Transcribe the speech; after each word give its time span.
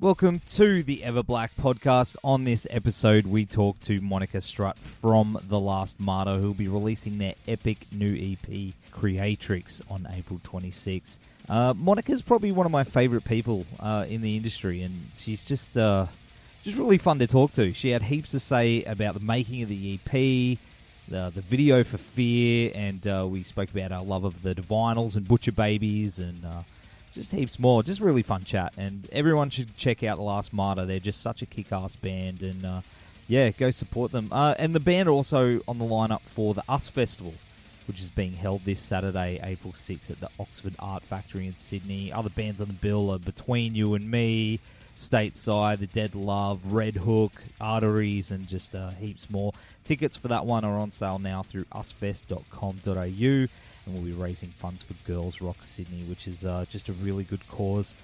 Welcome 0.00 0.40
to 0.54 0.82
the 0.82 1.02
Everblack 1.04 1.50
podcast. 1.58 2.16
On 2.24 2.42
this 2.42 2.66
episode, 2.68 3.26
we 3.28 3.46
talk 3.46 3.78
to 3.82 4.00
Monica 4.00 4.40
Strutt 4.40 4.76
from 4.76 5.38
The 5.48 5.60
Last 5.60 6.00
Martyr, 6.00 6.34
who'll 6.34 6.52
be 6.52 6.66
releasing 6.66 7.18
their 7.18 7.34
epic 7.46 7.86
new 7.92 8.12
EP, 8.12 8.74
Creatrix, 8.90 9.80
on 9.88 10.08
April 10.12 10.40
26. 10.42 11.20
Uh, 11.48 11.74
Monica's 11.74 12.22
probably 12.22 12.50
one 12.50 12.66
of 12.66 12.72
my 12.72 12.82
favorite 12.82 13.24
people 13.24 13.66
uh, 13.78 14.04
in 14.08 14.20
the 14.20 14.36
industry, 14.36 14.82
and 14.82 15.06
she's 15.14 15.44
just 15.44 15.78
uh, 15.78 16.06
just 16.64 16.76
really 16.76 16.98
fun 16.98 17.20
to 17.20 17.28
talk 17.28 17.52
to. 17.52 17.72
She 17.72 17.90
had 17.90 18.02
heaps 18.02 18.32
to 18.32 18.40
say 18.40 18.82
about 18.82 19.14
the 19.14 19.20
making 19.20 19.62
of 19.62 19.68
the 19.68 19.94
EP, 19.94 20.10
the, 21.06 21.30
the 21.30 21.40
video 21.40 21.84
for 21.84 21.98
Fear, 21.98 22.72
and 22.74 23.06
uh, 23.06 23.26
we 23.30 23.44
spoke 23.44 23.70
about 23.70 23.92
our 23.92 24.02
love 24.02 24.24
of 24.24 24.42
the 24.42 24.56
Divinyls 24.56 25.14
and 25.14 25.26
Butcher 25.26 25.52
Babies, 25.52 26.18
and 26.18 26.44
uh, 26.44 26.62
just 27.14 27.30
heaps 27.30 27.58
more. 27.58 27.82
Just 27.82 28.00
really 28.00 28.22
fun 28.22 28.42
chat, 28.42 28.74
and 28.76 29.08
everyone 29.12 29.50
should 29.50 29.76
check 29.76 30.02
out 30.02 30.16
the 30.16 30.22
Last 30.22 30.52
Martyr. 30.52 30.84
They're 30.84 30.98
just 30.98 31.20
such 31.20 31.42
a 31.42 31.46
kick-ass 31.46 31.96
band, 31.96 32.42
and 32.42 32.66
uh, 32.66 32.80
yeah, 33.28 33.50
go 33.50 33.70
support 33.70 34.12
them. 34.12 34.28
Uh, 34.32 34.54
and 34.58 34.74
the 34.74 34.80
band 34.80 35.08
are 35.08 35.12
also 35.12 35.60
on 35.68 35.78
the 35.78 35.84
lineup 35.84 36.22
for 36.22 36.54
the 36.54 36.64
Us 36.68 36.88
Festival, 36.88 37.34
which 37.86 38.00
is 38.00 38.10
being 38.10 38.32
held 38.32 38.64
this 38.64 38.80
Saturday, 38.80 39.40
April 39.42 39.72
6th, 39.72 40.10
at 40.10 40.20
the 40.20 40.28
Oxford 40.38 40.74
Art 40.78 41.04
Factory 41.04 41.46
in 41.46 41.56
Sydney. 41.56 42.12
Other 42.12 42.30
bands 42.30 42.60
on 42.60 42.66
the 42.68 42.74
bill 42.74 43.10
are 43.10 43.18
Between 43.18 43.74
You 43.74 43.94
and 43.94 44.10
Me, 44.10 44.58
Stateside, 44.98 45.78
The 45.78 45.86
Dead 45.86 46.14
Love, 46.16 46.72
Red 46.72 46.96
Hook, 46.96 47.32
Arteries, 47.60 48.32
and 48.32 48.48
just 48.48 48.74
uh, 48.74 48.90
heaps 48.90 49.30
more. 49.30 49.52
Tickets 49.84 50.16
for 50.16 50.28
that 50.28 50.46
one 50.46 50.64
are 50.64 50.78
on 50.78 50.90
sale 50.90 51.18
now 51.18 51.42
through 51.42 51.64
usfest.com.au 51.66 53.48
and 53.86 53.94
we'll 53.94 54.04
be 54.04 54.12
raising 54.12 54.50
funds 54.50 54.82
for 54.82 54.94
Girls 55.06 55.40
Rock 55.40 55.62
Sydney, 55.62 56.02
which 56.04 56.26
is 56.26 56.44
uh, 56.44 56.64
just 56.68 56.88
a 56.88 56.92
really 56.92 57.24
good 57.24 57.46
cause. 57.48 57.94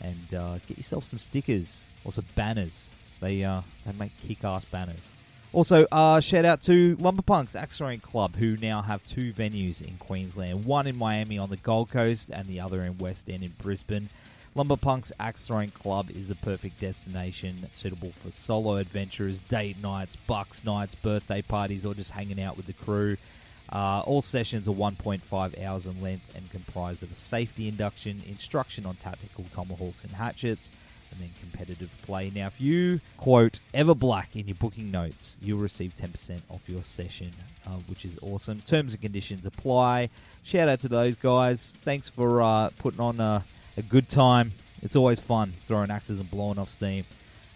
and 0.00 0.34
uh, 0.34 0.58
get 0.66 0.78
yourself 0.78 1.06
some 1.06 1.18
stickers 1.18 1.84
or 2.02 2.12
some 2.12 2.24
banners. 2.34 2.90
They 3.20 3.44
uh, 3.44 3.60
they 3.84 3.92
make 3.92 4.16
kick-ass 4.26 4.64
banners. 4.64 5.12
Also, 5.52 5.86
uh, 5.90 6.20
shout 6.20 6.44
out 6.44 6.60
to 6.60 6.94
Lumberpunks 6.96 7.56
Axe 7.56 7.78
Throwing 7.78 8.00
Club, 8.00 8.36
who 8.36 8.58
now 8.58 8.82
have 8.82 9.06
two 9.06 9.32
venues 9.32 9.80
in 9.80 9.96
Queensland 9.96 10.66
one 10.66 10.86
in 10.86 10.98
Miami 10.98 11.38
on 11.38 11.48
the 11.48 11.56
Gold 11.56 11.90
Coast 11.90 12.28
and 12.30 12.46
the 12.46 12.60
other 12.60 12.82
in 12.82 12.98
West 12.98 13.30
End 13.30 13.42
in 13.42 13.54
Brisbane. 13.58 14.10
Lumberpunks 14.54 15.10
Axe 15.18 15.46
Throwing 15.46 15.70
Club 15.70 16.10
is 16.10 16.28
a 16.28 16.34
perfect 16.34 16.80
destination 16.80 17.66
suitable 17.72 18.12
for 18.22 18.30
solo 18.30 18.76
adventurers, 18.76 19.40
date 19.40 19.80
nights, 19.82 20.16
bucks 20.16 20.64
nights, 20.64 20.94
birthday 20.94 21.40
parties, 21.40 21.86
or 21.86 21.94
just 21.94 22.10
hanging 22.10 22.42
out 22.42 22.58
with 22.58 22.66
the 22.66 22.74
crew. 22.74 23.16
Uh, 23.72 24.02
all 24.04 24.20
sessions 24.20 24.68
are 24.68 24.72
1.5 24.72 25.62
hours 25.62 25.86
in 25.86 26.02
length 26.02 26.34
and 26.34 26.50
comprise 26.50 27.02
of 27.02 27.10
a 27.10 27.14
safety 27.14 27.68
induction, 27.68 28.22
instruction 28.26 28.84
on 28.84 28.96
tactical 28.96 29.44
tomahawks 29.52 30.04
and 30.04 30.12
hatchets, 30.12 30.72
and 31.10 31.20
then 31.20 31.30
competitive 31.40 31.90
play. 32.02 32.30
Now, 32.34 32.46
if 32.46 32.60
you 32.60 33.00
quote 33.16 33.60
Everblack 33.74 34.34
in 34.34 34.46
your 34.46 34.54
booking 34.54 34.90
notes, 34.90 35.36
you'll 35.40 35.58
receive 35.58 35.94
10% 35.96 36.40
off 36.48 36.60
your 36.66 36.82
session, 36.82 37.32
uh, 37.66 37.70
which 37.86 38.04
is 38.04 38.18
awesome. 38.22 38.60
Terms 38.60 38.92
and 38.92 39.02
conditions 39.02 39.46
apply. 39.46 40.10
Shout 40.42 40.68
out 40.68 40.80
to 40.80 40.88
those 40.88 41.16
guys. 41.16 41.76
Thanks 41.82 42.08
for 42.08 42.42
uh, 42.42 42.70
putting 42.78 43.00
on 43.00 43.20
a, 43.20 43.44
a, 43.76 43.82
good 43.82 44.08
time. 44.08 44.52
It's 44.82 44.96
always 44.96 45.20
fun 45.20 45.54
throwing 45.66 45.90
axes 45.90 46.20
and 46.20 46.30
blowing 46.30 46.58
off 46.58 46.70
steam. 46.70 47.04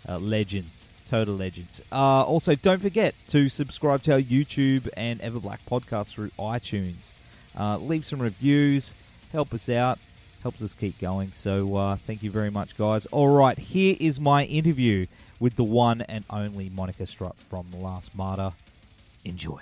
Uh, 0.09 0.19
legends. 0.19 0.89
Total 1.09 1.35
legends. 1.35 1.81
Uh, 1.93 2.23
also, 2.23 2.55
don't 2.55 2.81
forget 2.81 3.15
to 3.29 3.49
subscribe 3.49 4.03
to 4.05 4.13
our 4.13 4.21
YouTube 4.21 4.89
and 4.97 5.21
Everblack 5.21 5.59
podcast 5.71 6.13
through 6.13 6.31
iTunes. 6.39 7.13
Uh, 7.57 7.77
leave 7.77 8.07
some 8.07 8.21
reviews. 8.21 8.95
Help 9.31 9.53
us 9.53 9.69
out 9.69 9.99
helps 10.43 10.63
us 10.63 10.75
keep 10.75 10.99
going. 10.99 11.33
So 11.33 11.77
uh, 11.77 11.97
thank 11.97 12.23
you 12.23 12.31
very 12.31 12.51
much, 12.51 12.77
guys. 12.77 13.07
All 13.07 13.35
right, 13.35 13.59
here 13.59 13.97
is 13.99 14.21
my 14.21 14.45
interview 14.45 15.07
with 15.41 15.57
the 15.57 15.65
one 15.65 16.03
and 16.03 16.25
only 16.31 16.69
Monica 16.69 17.07
Strutt 17.07 17.37
from 17.49 17.67
The 17.71 17.79
Last 17.79 18.15
Martyr. 18.15 18.53
Enjoy. 19.25 19.61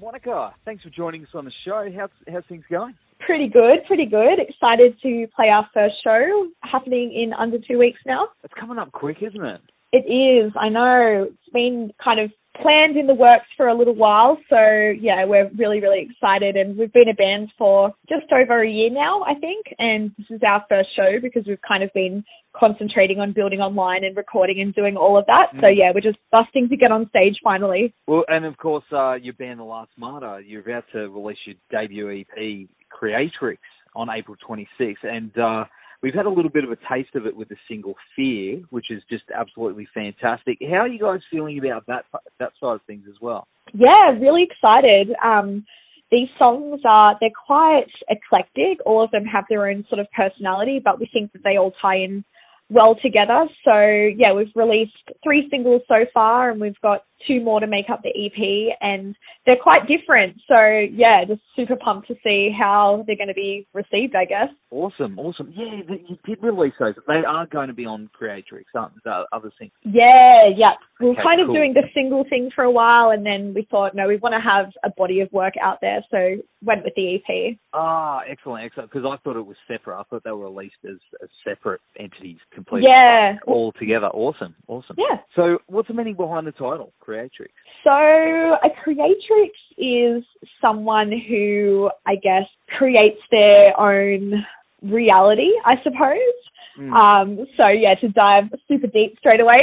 Monica, 0.00 0.54
thanks 0.64 0.82
for 0.82 0.90
joining 0.90 1.22
us 1.22 1.30
on 1.34 1.44
the 1.44 1.52
show. 1.64 1.88
How's, 1.94 2.10
how's 2.30 2.44
things 2.48 2.64
going? 2.70 2.94
Pretty 3.20 3.48
good, 3.48 3.84
pretty 3.86 4.06
good. 4.06 4.38
Excited 4.38 4.96
to 5.02 5.26
play 5.36 5.48
our 5.48 5.68
first 5.74 5.96
show 6.02 6.48
happening 6.62 7.12
in 7.12 7.32
under 7.34 7.58
two 7.58 7.78
weeks 7.78 8.00
now. 8.06 8.28
It's 8.42 8.54
coming 8.58 8.78
up 8.78 8.92
quick, 8.92 9.18
isn't 9.22 9.44
it? 9.44 9.60
It 9.92 10.10
is, 10.10 10.52
I 10.58 10.68
know. 10.68 11.28
It's 11.28 11.52
been 11.52 11.92
kind 12.02 12.20
of 12.20 12.30
planned 12.60 12.96
in 12.96 13.06
the 13.06 13.14
works 13.14 13.46
for 13.56 13.68
a 13.68 13.74
little 13.74 13.94
while. 13.94 14.38
So 14.48 14.56
yeah, 15.00 15.24
we're 15.24 15.50
really, 15.56 15.80
really 15.80 16.08
excited 16.08 16.56
and 16.56 16.76
we've 16.76 16.92
been 16.92 17.08
a 17.08 17.14
band 17.14 17.50
for 17.56 17.92
just 18.08 18.30
over 18.32 18.62
a 18.62 18.68
year 18.68 18.90
now, 18.90 19.22
I 19.22 19.34
think. 19.34 19.66
And 19.78 20.12
this 20.18 20.26
is 20.30 20.40
our 20.46 20.64
first 20.68 20.88
show 20.96 21.20
because 21.20 21.44
we've 21.46 21.62
kind 21.66 21.82
of 21.82 21.90
been 21.94 22.24
concentrating 22.54 23.20
on 23.20 23.32
building 23.32 23.60
online 23.60 24.04
and 24.04 24.16
recording 24.16 24.60
and 24.60 24.74
doing 24.74 24.96
all 24.96 25.18
of 25.18 25.26
that. 25.26 25.48
Mm. 25.54 25.60
So 25.60 25.66
yeah, 25.68 25.92
we're 25.94 26.00
just 26.00 26.18
busting 26.32 26.68
to 26.68 26.76
get 26.76 26.92
on 26.92 27.08
stage 27.08 27.36
finally. 27.42 27.94
Well, 28.06 28.24
and 28.28 28.44
of 28.44 28.56
course, 28.56 28.84
uh, 28.92 29.14
your 29.14 29.34
band, 29.34 29.60
The 29.60 29.64
Last 29.64 29.90
Martyr, 29.96 30.40
you're 30.40 30.62
about 30.62 30.84
to 30.92 31.08
release 31.08 31.38
your 31.46 31.56
debut 31.70 32.20
EP, 32.20 32.68
Creatrix, 32.90 33.60
on 33.94 34.08
April 34.08 34.36
26th. 34.48 35.02
And, 35.02 35.36
uh, 35.38 35.64
We've 36.02 36.14
had 36.14 36.26
a 36.26 36.30
little 36.30 36.50
bit 36.50 36.64
of 36.64 36.70
a 36.70 36.78
taste 36.90 37.14
of 37.14 37.26
it 37.26 37.36
with 37.36 37.48
the 37.48 37.56
single 37.68 37.94
Fear, 38.16 38.62
which 38.70 38.86
is 38.90 39.02
just 39.10 39.24
absolutely 39.36 39.86
fantastic. 39.92 40.58
How 40.62 40.78
are 40.78 40.88
you 40.88 40.98
guys 40.98 41.20
feeling 41.30 41.58
about 41.58 41.86
that 41.86 42.04
that 42.38 42.52
side 42.60 42.76
of 42.76 42.82
things 42.86 43.04
as 43.08 43.16
well? 43.20 43.46
Yeah, 43.74 44.10
really 44.18 44.42
excited. 44.42 45.10
Um, 45.22 45.64
these 46.10 46.28
songs 46.38 46.80
are 46.84 47.16
they're 47.20 47.30
quite 47.46 47.90
eclectic. 48.08 48.78
All 48.86 49.04
of 49.04 49.10
them 49.10 49.24
have 49.26 49.44
their 49.48 49.68
own 49.68 49.84
sort 49.88 50.00
of 50.00 50.06
personality, 50.16 50.80
but 50.82 50.98
we 50.98 51.08
think 51.12 51.32
that 51.32 51.42
they 51.44 51.56
all 51.56 51.72
tie 51.82 51.96
in 51.96 52.24
well 52.70 52.96
together. 53.00 53.46
So 53.64 53.78
yeah, 54.16 54.32
we've 54.32 54.52
released 54.54 54.92
three 55.22 55.48
singles 55.50 55.82
so 55.86 56.06
far, 56.14 56.50
and 56.50 56.60
we've 56.60 56.80
got 56.80 57.04
two 57.26 57.40
more 57.40 57.60
to 57.60 57.66
make 57.66 57.90
up 57.90 58.02
the 58.02 58.10
EP, 58.10 58.76
and 58.80 59.14
they're 59.46 59.60
quite 59.62 59.82
different. 59.86 60.36
So 60.48 60.56
yeah, 60.90 61.24
just 61.26 61.42
super 61.56 61.76
pumped 61.76 62.08
to 62.08 62.14
see 62.22 62.50
how 62.56 63.04
they're 63.06 63.16
going 63.16 63.28
to 63.28 63.34
be 63.34 63.66
received. 63.74 64.14
I 64.14 64.24
guess. 64.24 64.48
Awesome, 64.70 65.18
awesome. 65.18 65.52
Yeah, 65.56 65.82
you 66.08 66.16
did 66.24 66.42
release 66.42 66.74
those. 66.78 66.94
They 67.08 67.22
are 67.26 67.46
going 67.46 67.68
to 67.68 67.74
be 67.74 67.86
on 67.86 68.08
Creatrix, 68.12 68.70
aren't 68.74 69.02
the 69.02 69.24
other 69.32 69.50
things? 69.58 69.72
Yeah, 69.82 70.48
yeah. 70.56 70.74
We 71.00 71.06
were 71.06 71.12
okay, 71.12 71.22
kind 71.24 71.40
of 71.40 71.46
cool. 71.46 71.54
doing 71.54 71.74
the 71.74 71.82
single 71.92 72.24
thing 72.28 72.50
for 72.54 72.62
a 72.62 72.70
while, 72.70 73.10
and 73.10 73.26
then 73.26 73.52
we 73.52 73.66
thought, 73.68 73.96
no, 73.96 74.06
we 74.06 74.16
want 74.18 74.34
to 74.34 74.40
have 74.40 74.66
a 74.84 74.90
body 74.96 75.20
of 75.20 75.32
work 75.32 75.54
out 75.60 75.78
there, 75.80 76.04
so 76.10 76.36
went 76.62 76.84
with 76.84 76.94
the 76.94 77.16
EP. 77.16 77.56
Ah, 77.72 78.20
excellent, 78.30 78.64
excellent. 78.64 78.92
Because 78.92 79.06
I 79.10 79.16
thought 79.24 79.36
it 79.36 79.44
was 79.44 79.56
separate. 79.66 79.98
I 79.98 80.04
thought 80.04 80.22
they 80.24 80.30
were 80.30 80.50
released 80.50 80.76
as, 80.84 80.98
as 81.20 81.28
separate 81.44 81.80
entities, 81.98 82.38
completely. 82.54 82.90
Yeah. 82.94 83.38
All 83.46 83.72
together. 83.72 84.06
Awesome, 84.06 84.54
awesome. 84.68 84.96
Yeah. 84.98 85.18
So, 85.34 85.58
what's 85.66 85.88
the 85.88 85.94
meaning 85.94 86.14
behind 86.14 86.46
the 86.46 86.52
title, 86.52 86.92
Creatrix? 87.10 87.52
So, 87.82 87.90
a 87.90 88.70
creatrix 88.84 89.56
is 89.76 90.22
someone 90.60 91.10
who, 91.10 91.90
I 92.06 92.14
guess, 92.14 92.44
creates 92.78 93.18
their 93.32 93.78
own 93.80 94.46
reality, 94.80 95.50
I 95.64 95.74
suppose. 95.82 96.38
Mm. 96.78 96.92
Um, 96.92 97.46
so, 97.56 97.66
yeah, 97.66 97.96
to 98.00 98.08
dive 98.10 98.44
super 98.68 98.86
deep 98.86 99.18
straight 99.18 99.40
away. 99.40 99.58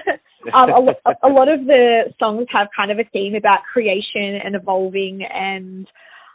um, 0.54 0.70
a, 0.70 1.26
a 1.26 1.28
lot 1.28 1.48
of 1.48 1.66
the 1.66 2.14
songs 2.20 2.46
have 2.52 2.68
kind 2.76 2.92
of 2.92 3.00
a 3.00 3.04
theme 3.12 3.34
about 3.34 3.60
creation 3.72 4.38
and 4.44 4.54
evolving 4.54 5.22
and 5.28 5.88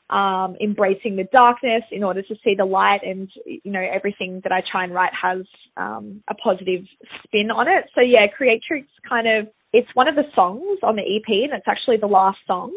um, 0.10 0.58
embracing 0.62 1.16
the 1.16 1.28
darkness 1.32 1.84
in 1.92 2.04
order 2.04 2.22
to 2.24 2.36
see 2.44 2.56
the 2.58 2.66
light 2.66 3.02
and 3.06 3.30
you 3.46 3.72
know 3.72 3.82
everything 3.82 4.42
that 4.44 4.52
I 4.54 4.62
try 4.70 4.86
and 4.86 4.94
write 4.94 5.12
has 5.22 5.46
um, 5.76 6.24
a 6.30 6.34
positive 6.34 6.86
spin 7.24 7.52
on 7.52 7.68
it. 7.68 7.86
So 7.94 8.02
yeah, 8.02 8.28
Creatrix 8.36 8.88
kind 9.08 9.28
of 9.28 9.48
it's 9.74 9.90
one 9.94 10.08
of 10.08 10.16
the 10.16 10.26
songs 10.36 10.80
on 10.84 10.96
the 10.96 11.02
EP 11.02 11.28
and 11.28 11.54
it's 11.54 11.68
actually 11.68 11.98
the 11.98 12.08
last 12.08 12.40
song. 12.48 12.74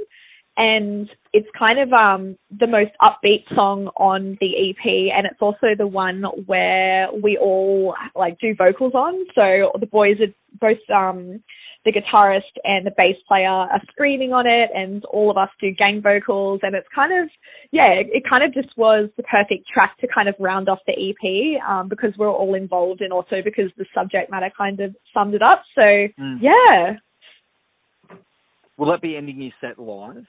And 0.57 1.09
it's 1.33 1.49
kind 1.59 1.79
of 1.79 1.93
um 1.93 2.37
the 2.51 2.67
most 2.67 2.91
upbeat 3.01 3.45
song 3.55 3.89
on 3.97 4.37
the 4.41 4.71
EP 4.71 5.15
and 5.17 5.27
it's 5.27 5.41
also 5.41 5.75
the 5.77 5.87
one 5.87 6.25
where 6.47 7.09
we 7.13 7.39
all 7.39 7.95
like 8.15 8.39
do 8.41 8.55
vocals 8.55 8.95
on. 8.95 9.15
So 9.35 9.73
the 9.79 9.87
boys 9.87 10.17
are 10.21 10.35
both 10.61 10.91
um 10.95 11.43
the 11.85 11.93
guitarist 11.93 12.53
and 12.65 12.87
the 12.87 12.93
bass 12.97 13.17
player 13.27 13.49
are 13.49 13.81
screaming 13.91 14.32
on 14.32 14.47
it 14.47 14.71
and 14.75 15.05
all 15.06 15.31
of 15.31 15.37
us 15.37 15.49
do 15.61 15.71
gang 15.71 16.03
vocals. 16.03 16.61
And 16.62 16.75
it's 16.75 16.87
kind 16.94 17.12
of 17.23 17.31
yeah 17.73 17.88
it, 17.93 18.09
it 18.12 18.23
kind 18.29 18.44
of 18.44 18.53
just 18.53 18.77
was 18.77 19.11
the 19.17 19.23
perfect 19.23 19.67
track 19.73 19.97
to 20.00 20.09
kind 20.12 20.29
of 20.29 20.35
round 20.38 20.69
off 20.69 20.81
the 20.87 20.93
ep 20.93 21.62
um, 21.69 21.88
because 21.88 22.12
we're 22.19 22.31
all 22.31 22.55
involved 22.55 23.00
and 23.00 23.12
also 23.12 23.37
because 23.44 23.71
the 23.77 23.87
subject 23.94 24.31
matter 24.31 24.50
kind 24.56 24.81
of 24.81 24.94
summed 25.15 25.35
it 25.35 25.43
up. 25.43 25.62
So 25.75 25.82
mm. 25.82 26.38
yeah. 26.41 26.97
Will 28.77 28.91
that 28.91 29.03
be 29.03 29.17
ending 29.17 29.43
your 29.43 29.53
set 29.61 29.79
live 29.79 30.27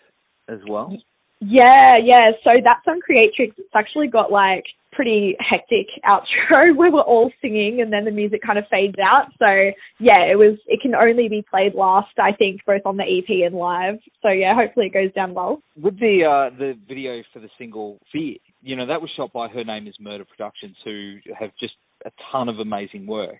as 0.49 0.59
well 0.67 0.97
yeah 1.41 1.97
yeah 2.01 2.31
so 2.43 2.51
that's 2.63 2.85
on 2.87 2.99
creatrix 3.01 3.55
it's 3.57 3.75
actually 3.75 4.07
got 4.07 4.31
like 4.31 4.63
pretty 4.91 5.35
hectic 5.39 5.87
outro 6.05 6.75
where 6.75 6.91
we're 6.91 7.01
all 7.01 7.31
singing 7.41 7.81
and 7.81 7.91
then 7.91 8.05
the 8.05 8.11
music 8.11 8.41
kind 8.45 8.59
of 8.59 8.65
fades 8.69 8.97
out. 8.99 9.27
So 9.39 9.71
yeah, 9.99 10.19
it 10.29 10.37
was 10.37 10.57
it 10.67 10.81
can 10.81 10.95
only 10.95 11.29
be 11.29 11.43
played 11.49 11.73
last, 11.73 12.11
I 12.19 12.33
think, 12.33 12.61
both 12.65 12.81
on 12.85 12.97
the 12.97 13.03
EP 13.03 13.45
and 13.45 13.55
live. 13.55 13.99
So 14.21 14.29
yeah, 14.29 14.53
hopefully 14.55 14.87
it 14.87 14.93
goes 14.93 15.13
down 15.13 15.33
well. 15.33 15.61
With 15.81 15.99
the 15.99 16.25
uh 16.25 16.57
the 16.57 16.73
video 16.87 17.21
for 17.33 17.39
the 17.39 17.49
single 17.57 17.99
Fear, 18.11 18.35
you 18.61 18.75
know, 18.75 18.87
that 18.87 19.01
was 19.01 19.09
shot 19.15 19.33
by 19.33 19.47
Her 19.47 19.63
Name 19.63 19.87
is 19.87 19.95
Murder 19.99 20.25
Productions 20.25 20.75
who 20.83 21.17
have 21.39 21.51
just 21.59 21.73
a 22.05 22.11
ton 22.31 22.49
of 22.49 22.59
amazing 22.59 23.07
work. 23.07 23.39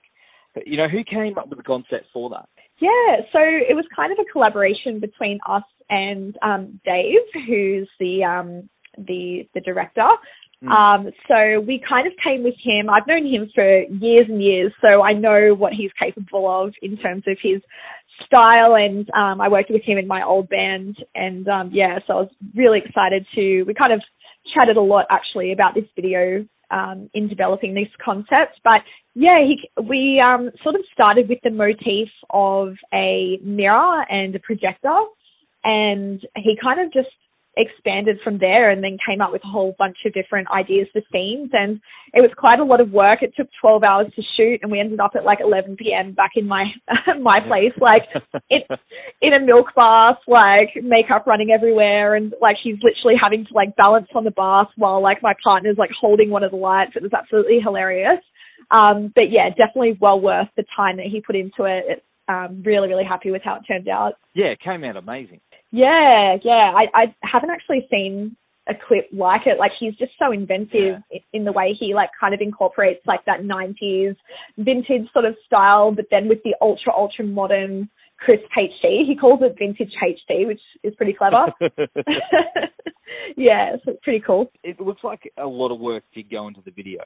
But, 0.54 0.68
you 0.68 0.78
know, 0.78 0.88
who 0.90 1.04
came 1.04 1.38
up 1.38 1.48
with 1.48 1.60
the 1.60 1.64
concept 1.64 2.08
for 2.12 2.30
that? 2.32 2.50
Yeah, 2.82 3.18
so 3.32 3.40
it 3.40 3.76
was 3.76 3.86
kind 3.96 4.12
of 4.12 4.18
a 4.20 4.32
collaboration 4.32 5.00
between 5.00 5.40
us 5.48 5.64
and 5.90 6.36
um, 6.42 6.82
Dave, 6.84 7.22
who's 7.48 7.88
the 8.00 8.24
um, 8.24 8.70
the 8.98 9.48
the 9.54 9.62
director. 9.62 10.08
Mm. 10.64 10.70
Um, 10.70 11.12
so 11.28 11.60
we 11.60 11.84
kind 11.88 12.08
of 12.08 12.14
came 12.24 12.44
with 12.44 12.56
him. 12.64 12.90
I've 12.90 13.06
known 13.08 13.26
him 13.26 13.50
for 13.54 13.84
years 13.84 14.26
and 14.30 14.42
years, 14.42 14.74
so 14.82 15.04
I 15.04 15.14
know 15.14 15.54
what 15.56 15.74
he's 15.74 15.92
capable 16.02 16.50
of 16.50 16.74
in 16.82 16.98
terms 16.98 17.24
of 17.28 17.38
his 17.42 17.62
style. 18.26 18.76
And 18.76 19.08
um, 19.12 19.42
I 19.42 19.48
worked 19.48 19.70
with 19.70 19.84
him 19.84 20.00
in 20.00 20.08
my 20.08 20.24
old 20.26 20.50
band, 20.50 20.98
and 21.14 21.48
um, 21.48 21.70
yeah, 21.72 22.00
so 22.08 22.14
I 22.14 22.22
was 22.22 22.32
really 22.56 22.80
excited 22.84 23.28
to. 23.36 23.64
We 23.64 23.76
kind 23.76 23.94
of 23.94 24.02
chatted 24.56 24.78
a 24.78 24.82
lot 24.82 25.06
actually 25.12 25.52
about 25.52 25.76
this 25.76 25.86
video 25.96 26.48
um, 26.72 27.10
in 27.14 27.28
developing 27.28 27.74
this 27.74 27.90
concept. 28.04 28.60
But 28.64 28.82
yeah, 29.14 29.40
he, 29.40 29.70
we 29.82 30.22
um, 30.26 30.52
sort 30.64 30.76
of 30.76 30.82
started 30.94 31.28
with 31.28 31.40
the 31.44 31.52
motif 31.52 32.08
of 32.30 32.76
a 32.94 33.38
mirror 33.44 34.06
and 34.10 34.36
a 34.36 34.40
projector, 34.40 34.98
and 35.64 36.22
he 36.36 36.58
kind 36.62 36.80
of 36.80 36.94
just 36.94 37.10
expanded 37.58 38.18
from 38.24 38.38
there 38.38 38.70
and 38.70 38.84
then 38.84 38.98
came 39.06 39.20
up 39.20 39.32
with 39.32 39.44
a 39.44 39.48
whole 39.48 39.76
bunch 39.78 39.98
of 40.06 40.14
different 40.14 40.48
ideas 40.52 40.88
for 40.94 41.02
scenes 41.12 41.50
and 41.52 41.82
it 42.14 42.22
was 42.22 42.32
quite 42.38 42.60
a 42.60 42.64
lot 42.64 42.80
of 42.80 42.92
work. 42.92 43.22
It 43.22 43.34
took 43.36 43.48
12 43.60 43.84
hours 43.84 44.08
to 44.16 44.22
shoot 44.38 44.60
and 44.62 44.72
we 44.72 44.80
ended 44.80 45.02
up 45.02 45.12
at 45.16 45.26
like 45.26 45.40
11 45.42 45.76
p.m. 45.76 46.14
back 46.14 46.32
in 46.36 46.48
my 46.48 46.64
my 47.20 47.40
place. 47.46 47.74
Like 47.80 48.04
in 48.50 48.62
in 49.22 49.34
a 49.34 49.46
milk 49.46 49.68
bath 49.76 50.20
like 50.28 50.82
makeup 50.82 51.28
running 51.28 51.52
everywhere 51.52 52.16
and 52.16 52.34
like 52.42 52.56
he's 52.64 52.78
literally 52.82 53.20
having 53.22 53.46
to 53.46 53.54
like 53.54 53.76
balance 53.76 54.08
on 54.16 54.24
the 54.24 54.32
bath 54.32 54.68
while 54.78 55.02
like 55.04 55.22
my 55.22 55.34
partner's 55.44 55.78
like 55.78 55.92
holding 56.00 56.30
one 56.30 56.44
of 56.44 56.52
the 56.52 56.58
lights. 56.58 56.94
It 56.96 57.04
was 57.04 57.14
absolutely 57.14 57.60
hilarious 57.60 58.24
um 58.72 59.12
but 59.14 59.32
yeah 59.32 59.50
definitely 59.50 59.98
well 60.00 60.20
worth 60.20 60.48
the 60.58 60.64
time 60.76 60.98
that 60.98 61.06
he 61.06 61.22
put 61.22 61.36
into 61.36 61.64
it, 61.66 61.84
it 61.88 62.04
um 62.28 62.64
really 62.66 62.88
really 62.88 63.04
happy 63.04 63.32
with 63.32 63.42
how 63.44 63.56
it 63.56 63.64
turned 63.68 63.88
out 63.88 64.14
yeah 64.34 64.48
it 64.48 64.60
came 64.60 64.84
out 64.84 64.98
amazing 64.98 65.40
yeah, 65.72 66.36
yeah. 66.44 66.74
I, 66.76 66.86
I 66.94 67.16
haven't 67.24 67.50
actually 67.50 67.88
seen 67.90 68.36
a 68.68 68.74
clip 68.88 69.08
like 69.12 69.48
it. 69.48 69.58
Like 69.58 69.72
he's 69.80 69.96
just 69.96 70.12
so 70.20 70.32
inventive 70.32 71.02
yeah. 71.12 71.20
in 71.34 71.46
the 71.46 71.52
way 71.52 71.76
he 71.78 71.94
like 71.96 72.10
kind 72.20 72.34
of 72.34 72.42
incorporates 72.42 73.02
like 73.08 73.26
that 73.26 73.42
90s 73.42 74.16
vintage 74.58 75.08
sort 75.14 75.26
of 75.26 75.36
style, 75.46 75.92
but 75.92 76.06
then 76.12 76.28
with 76.28 76.44
the 76.44 76.56
ultra, 76.62 76.94
ultra 76.94 77.26
modern 77.26 77.90
crisp 78.18 78.44
HD. 78.56 79.06
He 79.08 79.16
calls 79.20 79.40
it 79.42 79.56
vintage 79.58 79.94
HD, 80.00 80.46
which 80.46 80.62
is 80.84 80.94
pretty 80.96 81.14
clever. 81.14 81.48
yeah, 83.36 83.76
it's 83.76 84.00
pretty 84.04 84.20
cool. 84.26 84.52
It 84.64 84.80
looks 84.80 85.04
like 85.04 85.32
a 85.38 85.48
lot 85.48 85.74
of 85.74 85.80
work 85.80 86.04
did 86.14 86.30
go 86.30 86.48
into 86.48 86.62
the 86.64 86.70
video. 86.70 87.02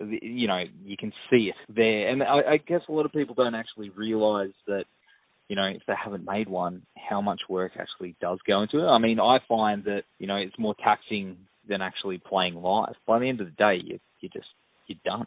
You 0.00 0.46
know, 0.46 0.62
you 0.84 0.96
can 0.96 1.12
see 1.30 1.50
it 1.50 1.74
there. 1.74 2.08
And 2.08 2.22
I, 2.22 2.52
I 2.52 2.56
guess 2.58 2.82
a 2.88 2.92
lot 2.92 3.06
of 3.06 3.12
people 3.12 3.34
don't 3.34 3.54
actually 3.54 3.90
realize 3.90 4.52
that 4.66 4.84
you 5.48 5.56
know, 5.56 5.64
if 5.64 5.82
they 5.86 5.94
haven't 6.02 6.26
made 6.26 6.48
one, 6.48 6.82
how 7.08 7.22
much 7.22 7.40
work 7.48 7.72
actually 7.78 8.14
does 8.20 8.38
go 8.46 8.62
into 8.62 8.78
it. 8.78 8.86
I 8.86 8.98
mean, 8.98 9.18
I 9.18 9.38
find 9.48 9.82
that, 9.84 10.02
you 10.18 10.26
know, 10.26 10.36
it's 10.36 10.58
more 10.58 10.74
taxing 10.82 11.38
than 11.66 11.80
actually 11.80 12.18
playing 12.18 12.54
live. 12.54 12.94
By 13.06 13.18
the 13.18 13.28
end 13.28 13.40
of 13.40 13.46
the 13.46 13.52
day, 13.52 13.80
you 13.82 13.98
you 14.20 14.28
just 14.28 14.46
you're 14.86 14.98
done. 15.04 15.26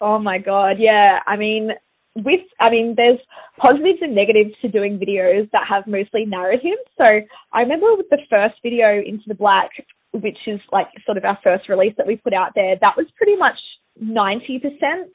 Oh 0.00 0.18
my 0.18 0.38
god, 0.38 0.76
yeah. 0.78 1.18
I 1.26 1.36
mean, 1.36 1.70
with 2.16 2.40
I 2.60 2.70
mean, 2.70 2.94
there's 2.96 3.18
positives 3.58 3.98
and 4.00 4.14
negatives 4.14 4.54
to 4.62 4.68
doing 4.68 4.98
videos 4.98 5.50
that 5.52 5.66
have 5.68 5.86
mostly 5.86 6.24
narrative. 6.24 6.78
So 6.96 7.04
I 7.52 7.60
remember 7.60 7.94
with 7.96 8.08
the 8.10 8.18
first 8.30 8.54
video 8.62 9.00
Into 9.00 9.24
the 9.26 9.34
Black, 9.34 9.70
which 10.12 10.38
is 10.46 10.60
like 10.72 10.88
sort 11.04 11.18
of 11.18 11.24
our 11.24 11.38
first 11.44 11.68
release 11.68 11.94
that 11.98 12.06
we 12.06 12.16
put 12.16 12.32
out 12.32 12.52
there, 12.54 12.76
that 12.80 12.96
was 12.96 13.06
pretty 13.16 13.36
much 13.36 13.58
90% 14.02 14.60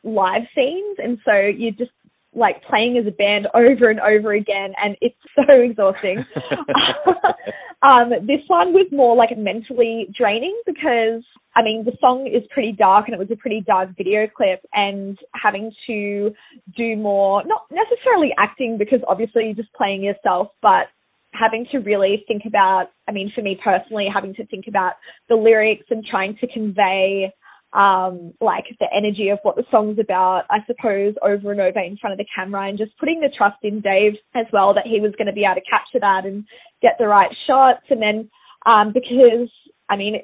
live 0.03 0.43
scenes, 0.55 0.97
and 0.97 1.17
so 1.25 1.33
you're 1.33 1.71
just 1.71 1.91
like 2.35 2.63
playing 2.63 2.97
as 2.97 3.07
a 3.07 3.15
band 3.15 3.47
over 3.53 3.89
and 3.89 3.99
over 3.99 4.33
again 4.33 4.73
and 4.81 4.97
it's 5.01 5.15
so 5.35 5.53
exhausting. 5.53 6.23
um, 7.83 8.09
this 8.25 8.41
one 8.47 8.73
was 8.73 8.87
more 8.91 9.15
like 9.15 9.37
mentally 9.37 10.07
draining 10.17 10.59
because 10.65 11.23
I 11.55 11.61
mean 11.63 11.83
the 11.85 11.95
song 11.99 12.27
is 12.27 12.43
pretty 12.51 12.71
dark 12.71 13.07
and 13.07 13.13
it 13.13 13.19
was 13.19 13.31
a 13.31 13.35
pretty 13.35 13.61
dark 13.65 13.89
video 13.97 14.27
clip 14.27 14.61
and 14.73 15.17
having 15.41 15.71
to 15.87 16.31
do 16.75 16.95
more 16.95 17.43
not 17.45 17.65
necessarily 17.71 18.31
acting 18.37 18.77
because 18.77 18.99
obviously 19.07 19.45
you're 19.45 19.55
just 19.55 19.73
playing 19.73 20.03
yourself 20.03 20.49
but 20.61 20.87
having 21.33 21.65
to 21.71 21.79
really 21.79 22.23
think 22.27 22.43
about 22.47 22.87
I 23.07 23.11
mean 23.11 23.31
for 23.33 23.41
me 23.41 23.59
personally 23.63 24.07
having 24.11 24.33
to 24.35 24.45
think 24.47 24.65
about 24.67 24.93
the 25.29 25.35
lyrics 25.35 25.85
and 25.89 26.03
trying 26.05 26.37
to 26.41 26.47
convey 26.47 27.33
um, 27.73 28.33
like 28.39 28.65
the 28.79 28.85
energy 28.95 29.29
of 29.29 29.39
what 29.41 29.55
the 29.55 29.65
song's 29.71 29.97
about, 29.99 30.43
I 30.49 30.59
suppose, 30.67 31.15
over 31.23 31.51
and 31.51 31.59
over 31.59 31.79
in 31.79 31.97
front 31.97 32.13
of 32.13 32.17
the 32.19 32.25
camera 32.35 32.69
and 32.69 32.77
just 32.77 32.97
putting 32.99 33.19
the 33.19 33.31
trust 33.35 33.57
in 33.63 33.81
Dave 33.81 34.13
as 34.35 34.45
well 34.53 34.73
that 34.75 34.85
he 34.85 34.99
was 34.99 35.13
going 35.17 35.27
to 35.27 35.33
be 35.33 35.43
able 35.43 35.59
to 35.59 35.69
capture 35.69 35.99
that 35.99 36.25
and 36.25 36.45
get 36.81 36.93
the 36.99 37.07
right 37.07 37.31
shots. 37.47 37.85
And 37.89 38.01
then, 38.01 38.29
um, 38.65 38.93
because, 38.93 39.49
I 39.89 39.97
mean, 39.97 40.21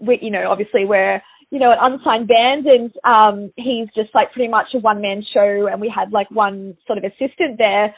we, 0.00 0.18
you 0.22 0.30
know, 0.30 0.50
obviously 0.50 0.86
we're, 0.86 1.20
you 1.50 1.58
know, 1.58 1.70
an 1.70 1.78
unsigned 1.92 2.28
band 2.28 2.66
and, 2.66 2.90
um, 3.04 3.52
he's 3.56 3.88
just 3.94 4.14
like 4.14 4.32
pretty 4.32 4.48
much 4.48 4.68
a 4.74 4.78
one 4.78 5.02
man 5.02 5.22
show 5.34 5.68
and 5.70 5.78
we 5.78 5.92
had 5.94 6.10
like 6.10 6.30
one 6.30 6.78
sort 6.86 6.96
of 6.96 7.04
assistant 7.04 7.58
there 7.58 7.94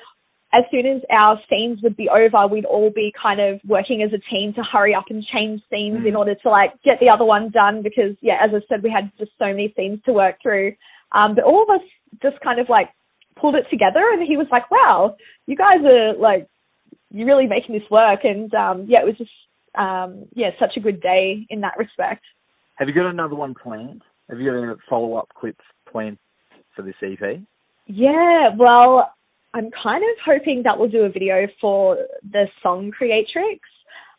as 0.54 0.64
soon 0.70 0.87
as 0.87 1.02
our 1.11 1.38
scenes 1.50 1.80
would 1.82 1.96
be 1.96 2.08
over, 2.08 2.46
we'd 2.46 2.64
all 2.64 2.90
be 2.90 3.12
kind 3.20 3.40
of 3.40 3.61
working 3.66 4.02
as 4.02 4.12
a 4.12 4.23
team 4.32 4.54
to 4.54 4.62
hurry 4.62 4.94
up 4.94 5.06
and 5.11 5.25
change 5.25 5.61
scenes 5.70 6.00
mm. 6.00 6.06
in 6.06 6.14
order 6.14 6.34
to 6.37 6.49
like 6.49 6.70
get 6.84 7.00
the 7.00 7.11
other 7.11 7.25
one 7.25 7.50
done 7.50 7.82
because 7.82 8.16
yeah, 8.20 8.38
as 8.40 8.50
I 8.54 8.61
said, 8.68 8.82
we 8.82 8.90
had 8.90 9.11
just 9.18 9.32
so 9.38 9.46
many 9.46 9.75
scenes 9.76 10.00
to 10.06 10.12
work 10.12 10.37
through. 10.40 10.75
Um, 11.12 11.34
but 11.34 11.44
all 11.44 11.62
of 11.62 11.70
us 11.70 11.87
just 12.23 12.40
kind 12.40 12.61
of 12.61 12.68
like 12.68 12.88
pulled 13.37 13.56
it 13.56 13.66
together 13.68 14.00
and 14.12 14.23
he 14.26 14.37
was 14.37 14.46
like, 14.52 14.70
wow, 14.70 15.16
you 15.46 15.56
guys 15.56 15.84
are 15.84 16.14
like, 16.14 16.46
you're 17.11 17.26
really 17.26 17.46
making 17.46 17.75
this 17.75 17.90
work. 17.90 18.20
And, 18.25 18.52
um, 18.54 18.87
yeah, 18.88 19.00
it 19.00 19.06
was 19.06 19.18
just, 19.18 19.30
um, 19.75 20.26
yeah, 20.34 20.50
such 20.58 20.76
a 20.76 20.80
good 20.80 21.00
day 21.00 21.46
in 21.50 21.61
that 21.62 21.78
respect. 21.78 22.25
Have 22.76 22.88
you 22.88 22.94
got 22.94 23.06
another 23.06 23.34
one 23.34 23.54
planned? 23.54 24.02
Have 24.30 24.40
you 24.40 24.50
got 24.50 24.56
a 24.56 24.76
follow 24.88 25.16
up 25.16 25.28
clip 25.34 25.56
planned 25.90 26.18
for 26.75 26.82
this 26.82 26.94
EP? 27.02 27.40
Yeah, 27.87 28.49
well, 28.56 29.12
I'm 29.54 29.70
kind 29.82 30.02
of 30.02 30.16
hoping 30.26 30.62
that 30.64 30.78
we'll 30.78 30.90
do 30.90 31.04
a 31.04 31.08
video 31.08 31.46
for 31.61 31.96
the 32.28 32.46
song 32.62 32.90
Creatrix. 32.90 33.61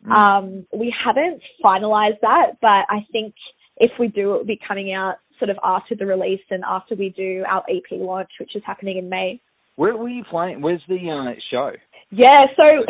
Mm. 0.08 0.12
Um, 0.12 0.68
we 0.74 0.94
haven't 1.06 1.42
finalized 1.63 2.22
that, 2.22 2.54
but 2.62 2.86
I 2.89 3.06
think 3.12 3.36
if 3.77 3.92
we 4.00 4.08
do, 4.08 4.34
it 4.34 4.38
will 4.38 4.46
be 4.46 4.60
coming 4.65 4.94
out 4.94 5.15
sort 5.38 5.50
of 5.50 5.58
after 5.62 5.94
the 5.94 6.06
release 6.06 6.42
and 6.50 6.63
after 6.63 6.96
we 6.96 7.10
do 7.10 7.44
our 7.50 7.63
EP 7.70 7.84
launch, 7.92 8.30
which 8.39 8.56
is 8.56 8.63
happening 8.65 8.98
in 8.98 9.10
May. 9.10 9.42
Where 9.75 9.98
were 9.98 10.08
you 10.08 10.24
playing? 10.24 10.62
Where's 10.62 10.82
the 10.88 10.96
uh, 10.96 11.36
show? 11.51 11.72
Yeah, 12.12 12.46
so 12.56 12.65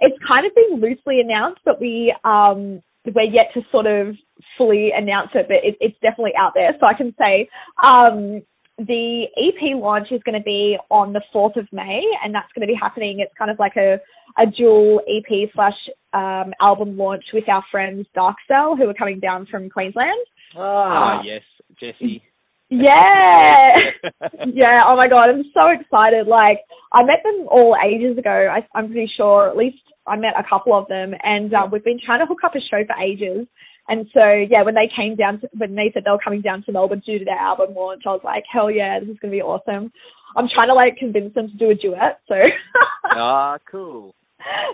it's 0.00 0.18
kind 0.30 0.46
of 0.46 0.54
been 0.54 0.80
loosely 0.80 1.20
announced, 1.20 1.62
but 1.64 1.80
we 1.80 2.14
um, 2.22 2.82
we're 3.06 3.22
yet 3.22 3.48
to 3.54 3.62
sort 3.70 3.86
of 3.86 4.14
fully 4.58 4.90
announce 4.94 5.30
it, 5.34 5.46
but 5.48 5.58
it, 5.62 5.76
it's 5.80 5.96
definitely 6.02 6.32
out 6.38 6.52
there. 6.54 6.72
So 6.78 6.86
I 6.86 6.94
can 6.94 7.14
say 7.18 7.48
um, 7.82 8.42
the 8.78 9.24
EP 9.36 9.76
launch 9.76 10.08
is 10.10 10.20
going 10.24 10.38
to 10.38 10.44
be 10.44 10.76
on 10.90 11.12
the 11.12 11.22
4th 11.34 11.56
of 11.56 11.66
May, 11.72 12.02
and 12.22 12.34
that's 12.34 12.52
going 12.54 12.66
to 12.66 12.72
be 12.72 12.78
happening. 12.78 13.20
It's 13.20 13.32
kind 13.38 13.50
of 13.50 13.58
like 13.58 13.76
a, 13.76 13.98
a 14.38 14.46
dual 14.46 15.00
EP 15.08 15.48
slash 15.54 15.76
um, 16.12 16.52
album 16.60 16.96
launch 16.96 17.24
with 17.32 17.48
our 17.48 17.64
friends 17.70 18.06
Dark 18.14 18.36
Cell, 18.46 18.76
who 18.76 18.88
are 18.88 18.94
coming 18.94 19.20
down 19.20 19.46
from 19.50 19.70
Queensland. 19.70 20.20
Ah, 20.56 21.18
uh, 21.18 21.22
yes, 21.22 21.42
Jesse. 21.80 22.22
Yeah. 22.68 23.72
yeah. 24.52 24.80
Oh 24.86 24.96
my 24.96 25.08
god, 25.08 25.30
I'm 25.30 25.44
so 25.54 25.68
excited. 25.68 26.26
Like 26.26 26.58
I 26.92 27.02
met 27.04 27.22
them 27.22 27.46
all 27.50 27.76
ages 27.82 28.18
ago. 28.18 28.48
I, 28.50 28.66
I'm 28.76 28.88
pretty 28.88 29.10
sure. 29.16 29.48
At 29.48 29.56
least 29.56 29.78
I 30.06 30.16
met 30.16 30.34
a 30.38 30.48
couple 30.48 30.76
of 30.76 30.88
them, 30.88 31.12
and 31.22 31.52
um, 31.54 31.70
we've 31.70 31.84
been 31.84 32.00
trying 32.04 32.20
to 32.20 32.26
hook 32.26 32.40
up 32.44 32.54
a 32.54 32.60
show 32.60 32.82
for 32.86 33.00
ages. 33.02 33.46
And 33.88 34.06
so 34.12 34.32
yeah, 34.50 34.62
when 34.62 34.74
they 34.74 34.90
came 34.94 35.16
down, 35.16 35.40
to, 35.40 35.48
when 35.56 35.74
they 35.74 35.90
said 35.92 36.02
they 36.04 36.10
were 36.10 36.18
coming 36.22 36.42
down 36.42 36.64
to 36.64 36.72
Melbourne 36.72 37.02
due 37.04 37.18
to 37.18 37.24
their 37.24 37.38
album 37.38 37.74
launch, 37.74 38.02
I 38.06 38.10
was 38.10 38.22
like, 38.24 38.44
hell 38.52 38.70
yeah, 38.70 38.98
this 39.00 39.08
is 39.08 39.18
gonna 39.20 39.32
be 39.32 39.42
awesome. 39.42 39.92
I'm 40.36 40.48
trying 40.52 40.68
to 40.68 40.74
like 40.74 40.96
convince 40.96 41.34
them 41.34 41.48
to 41.48 41.56
do 41.56 41.70
a 41.70 41.74
duet. 41.74 42.20
So. 42.28 42.34
ah, 43.04 43.58
cool. 43.70 44.14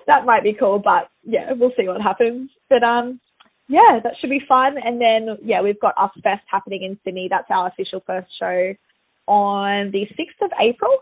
That 0.06 0.26
might 0.26 0.42
be 0.42 0.56
cool, 0.58 0.78
but 0.78 1.10
yeah, 1.22 1.52
we'll 1.52 1.72
see 1.76 1.86
what 1.86 2.00
happens. 2.00 2.50
But 2.68 2.82
um, 2.82 3.20
yeah, 3.68 4.00
that 4.02 4.14
should 4.20 4.30
be 4.30 4.40
fun. 4.46 4.76
And 4.82 5.00
then 5.00 5.38
yeah, 5.42 5.62
we've 5.62 5.80
got 5.80 5.94
Us 5.98 6.10
Fest 6.22 6.42
happening 6.50 6.82
in 6.82 6.98
Sydney. 7.04 7.28
That's 7.30 7.50
our 7.50 7.68
official 7.68 8.02
first 8.06 8.28
show 8.38 8.74
on 9.26 9.92
the 9.92 10.04
sixth 10.16 10.40
of 10.42 10.50
April, 10.60 10.98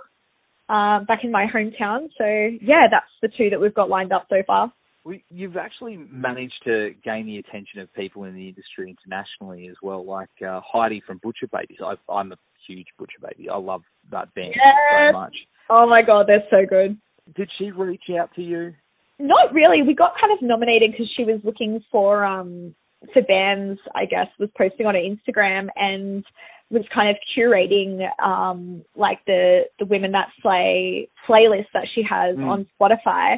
um, 0.69 1.05
back 1.07 1.25
in 1.25 1.33
my 1.33 1.47
hometown. 1.47 2.11
So 2.19 2.25
yeah, 2.61 2.83
that's 2.90 3.11
the 3.23 3.29
two 3.29 3.50
that 3.50 3.61
we've 3.61 3.75
got 3.75 3.88
lined 3.88 4.12
up 4.12 4.26
so 4.29 4.43
far. 4.47 4.73
Well, 5.04 5.16
you've 5.30 5.57
actually 5.57 5.97
managed 5.97 6.62
to 6.64 6.90
gain 7.02 7.26
the 7.26 7.38
attention 7.38 7.80
of 7.80 7.92
people 7.95 8.25
in 8.25 8.35
the 8.35 8.49
industry 8.49 8.90
internationally 8.90 9.69
as 9.69 9.76
well, 9.83 10.04
like 10.04 10.28
uh, 10.47 10.61
Heidi 10.62 11.02
from 11.07 11.19
Butcher 11.23 11.49
Babies. 11.50 11.78
I, 11.83 11.95
I'm 12.12 12.33
a 12.33 12.37
huge 12.69 12.87
Butcher 12.99 13.19
Baby. 13.23 13.49
I 13.49 13.57
love 13.57 13.83
that 14.11 14.33
band 14.35 14.54
yes. 14.54 14.75
so 15.09 15.19
much. 15.19 15.37
Oh 15.71 15.88
my 15.88 16.02
god, 16.02 16.26
they're 16.28 16.45
so 16.50 16.66
good. 16.69 16.99
Did 17.35 17.49
she 17.59 17.71
reach 17.71 18.02
out 18.19 18.35
to 18.35 18.42
you? 18.42 18.75
Not 19.19 19.54
really. 19.54 19.83
We 19.83 19.95
got 19.95 20.12
kind 20.21 20.33
of 20.33 20.42
nominated 20.42 20.92
because 20.92 21.11
she 21.16 21.25
was 21.25 21.40
looking 21.45 21.83
for 21.90 22.25
um 22.25 22.75
for 23.12 23.23
bands. 23.23 23.80
I 23.95 24.04
guess 24.04 24.26
was 24.38 24.50
posting 24.57 24.87
on 24.87 24.95
her 24.95 25.00
Instagram 25.00 25.69
and 25.76 26.25
was 26.71 26.85
kind 26.95 27.11
of 27.11 27.16
curating 27.37 28.07
um 28.23 28.85
like 28.97 29.19
the 29.26 29.62
the 29.78 29.87
women 29.87 30.12
that 30.12 30.28
slay 30.42 31.09
playlist 31.28 31.66
that 31.73 31.87
she 31.95 32.02
has 32.02 32.37
mm. 32.37 32.47
on 32.47 32.66
Spotify 32.80 33.37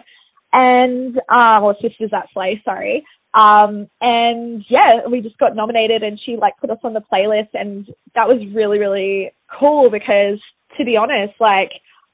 and 0.52 1.18
uh 1.28 1.58
well 1.62 1.76
sisters 1.80 2.10
that 2.10 2.26
slay 2.32 2.60
sorry 2.64 3.04
um 3.34 3.88
and 4.00 4.64
yeah 4.68 5.06
we 5.10 5.20
just 5.20 5.38
got 5.38 5.56
nominated 5.56 6.02
and 6.02 6.18
she 6.24 6.36
like 6.36 6.56
put 6.60 6.70
us 6.70 6.78
on 6.84 6.92
the 6.92 7.02
playlist 7.12 7.48
and 7.54 7.86
that 8.14 8.28
was 8.28 8.40
really 8.54 8.78
really 8.78 9.32
cool 9.58 9.90
because 9.90 10.40
to 10.76 10.84
be 10.84 10.96
honest 10.96 11.34
like 11.40 11.70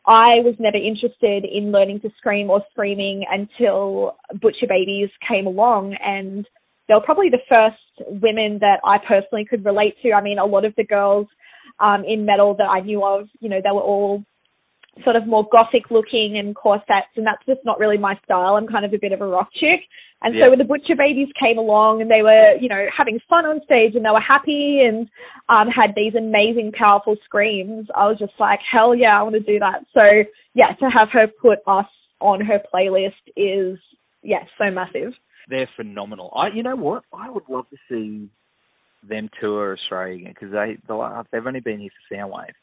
I 0.07 0.41
was 0.41 0.55
never 0.59 0.79
interested 0.79 1.45
in 1.45 1.71
learning 1.71 2.01
to 2.01 2.11
scream 2.17 2.49
or 2.49 2.65
screaming 2.71 3.27
until 3.31 4.17
Butcher 4.41 4.67
Babies 4.67 5.11
came 5.29 5.47
along 5.47 5.97
and 6.03 6.47
they 6.89 6.95
were 6.95 7.03
probably 7.03 7.29
the 7.29 7.45
first 7.55 8.09
women 8.23 8.59
that 8.61 8.81
I 8.85 8.97
personally 9.07 9.45
could 9.45 9.67
relate 9.67 9.97
to. 10.03 10.15
I 10.15 10.23
mean, 10.23 10.39
a 10.39 10.47
lot 10.47 10.65
of 10.65 10.75
the 10.77 10.85
girls 10.85 11.27
um, 11.79 12.05
in 12.09 12.25
metal 12.25 12.55
that 12.57 12.69
I 12.71 12.81
knew 12.81 13.05
of, 13.05 13.29
you 13.41 13.51
know, 13.51 13.61
they 13.63 13.71
were 13.71 13.83
all 13.83 14.25
sort 15.05 15.17
of 15.17 15.27
more 15.27 15.47
gothic 15.51 15.91
looking 15.91 16.37
and 16.39 16.55
corsets 16.55 17.13
and 17.17 17.27
that's 17.27 17.45
just 17.47 17.61
not 17.65 17.79
really 17.79 17.99
my 17.99 18.19
style. 18.25 18.57
I'm 18.57 18.67
kind 18.67 18.85
of 18.85 18.93
a 18.93 18.99
bit 18.99 19.13
of 19.13 19.21
a 19.21 19.27
rock 19.27 19.49
chick. 19.53 19.81
And 20.23 20.35
yeah. 20.35 20.45
so 20.45 20.51
when 20.51 20.59
the 20.59 20.65
Butcher 20.65 20.97
Babies 20.97 21.29
came 21.39 21.59
along 21.59 22.03
and 22.03 22.11
they 22.11 22.23
were, 22.23 22.57
you 22.61 22.69
know, 22.69 22.87
having 22.97 23.21
fun 23.29 23.47
on 23.47 23.61
stage 23.65 23.95
and 23.95 24.05
they 24.05 24.11
were 24.11 24.21
happy 24.21 24.83
and 24.83 25.09
um, 25.49 25.69
had 25.69 25.95
these 25.95 26.15
amazing, 26.15 26.73
powerful 26.77 27.17
screams, 27.25 27.87
I 27.95 28.09
was 28.09 28.19
just 28.19 28.35
like, 28.41 28.59
hell 28.71 28.95
yeah, 28.95 29.19
I 29.19 29.23
want 29.23 29.35
to 29.35 29.41
do 29.41 29.59
that. 29.61 29.85
So 29.95 30.03
yeah, 30.55 30.75
to 30.81 30.87
have 30.87 31.09
her 31.13 31.27
put 31.41 31.59
us 31.67 31.87
on 32.21 32.41
her 32.41 32.61
playlist 32.75 33.23
is, 33.37 33.79
yeah, 34.23 34.45
so 34.59 34.71
massive. 34.71 35.13
They're 35.49 35.71
phenomenal. 35.77 36.33
I, 36.35 36.49
you 36.49 36.63
know 36.63 36.77
what? 36.77 37.05
I 37.13 37.31
would 37.31 37.49
love 37.49 37.67
to 37.71 37.77
see 37.89 38.29
them 39.09 39.31
tour 39.41 39.75
Australia 39.75 40.17
again 40.17 40.35
because 40.35 40.53
they 40.53 40.77
they've 41.33 41.47
only 41.47 41.61
been 41.61 41.81
here 41.81 41.91
for 42.09 42.15
Soundwave. 42.15 42.55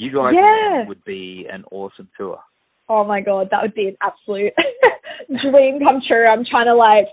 You 0.00 0.10
guys 0.14 0.32
yeah. 0.34 0.88
would 0.88 1.04
be 1.04 1.46
an 1.52 1.64
awesome 1.70 2.08
tour. 2.16 2.40
Oh 2.88 3.04
my 3.04 3.20
god, 3.20 3.48
that 3.50 3.60
would 3.60 3.74
be 3.74 3.88
an 3.88 3.98
absolute 4.00 4.54
dream 5.28 5.78
come 5.78 6.00
true. 6.08 6.26
I'm 6.26 6.46
trying 6.50 6.66
to 6.66 6.74
like 6.74 7.12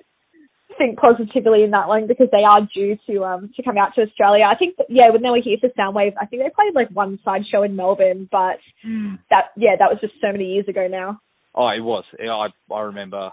think 0.77 0.97
positively 0.97 1.63
in 1.63 1.71
that 1.71 1.89
one 1.89 2.07
because 2.07 2.27
they 2.31 2.45
are 2.47 2.61
due 2.73 2.95
to 3.07 3.25
um 3.25 3.51
to 3.57 3.63
come 3.63 3.77
out 3.77 3.93
to 3.95 4.03
Australia. 4.03 4.45
I 4.49 4.55
think 4.55 4.77
that, 4.77 4.87
yeah, 4.89 5.11
when 5.11 5.21
they 5.21 5.29
were 5.29 5.43
here 5.43 5.57
for 5.59 5.69
Soundwave, 5.77 6.13
I 6.19 6.27
think 6.27 6.41
they 6.41 6.49
played 6.49 6.75
like 6.75 6.89
one 6.91 7.19
side 7.25 7.41
show 7.51 7.63
in 7.63 7.75
Melbourne, 7.75 8.29
but 8.31 8.59
mm. 8.87 9.19
that 9.29 9.51
yeah, 9.57 9.75
that 9.77 9.91
was 9.91 9.97
just 9.99 10.13
so 10.21 10.31
many 10.31 10.45
years 10.45 10.69
ago 10.69 10.87
now. 10.89 11.19
Oh, 11.53 11.67
it 11.67 11.83
was. 11.83 12.05
Yeah, 12.17 12.31
I 12.31 12.47
I 12.73 12.81
remember. 12.83 13.31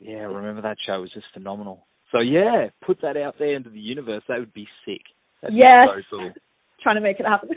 Yeah, 0.00 0.28
I 0.28 0.32
remember 0.36 0.60
that 0.62 0.76
show 0.84 0.96
it 0.96 1.00
was 1.00 1.14
just 1.14 1.32
phenomenal. 1.32 1.86
So 2.10 2.20
yeah, 2.20 2.68
put 2.84 3.00
that 3.00 3.16
out 3.16 3.36
there 3.38 3.56
into 3.56 3.70
the 3.70 3.80
universe. 3.80 4.22
That 4.28 4.38
would 4.38 4.52
be 4.52 4.68
sick. 4.84 5.00
That'd 5.40 5.56
yes. 5.56 5.86
Be 5.96 6.02
so 6.10 6.16
cool. 6.18 6.32
Trying 6.82 6.96
to 6.96 7.00
make 7.00 7.18
it 7.20 7.26
happen. 7.26 7.50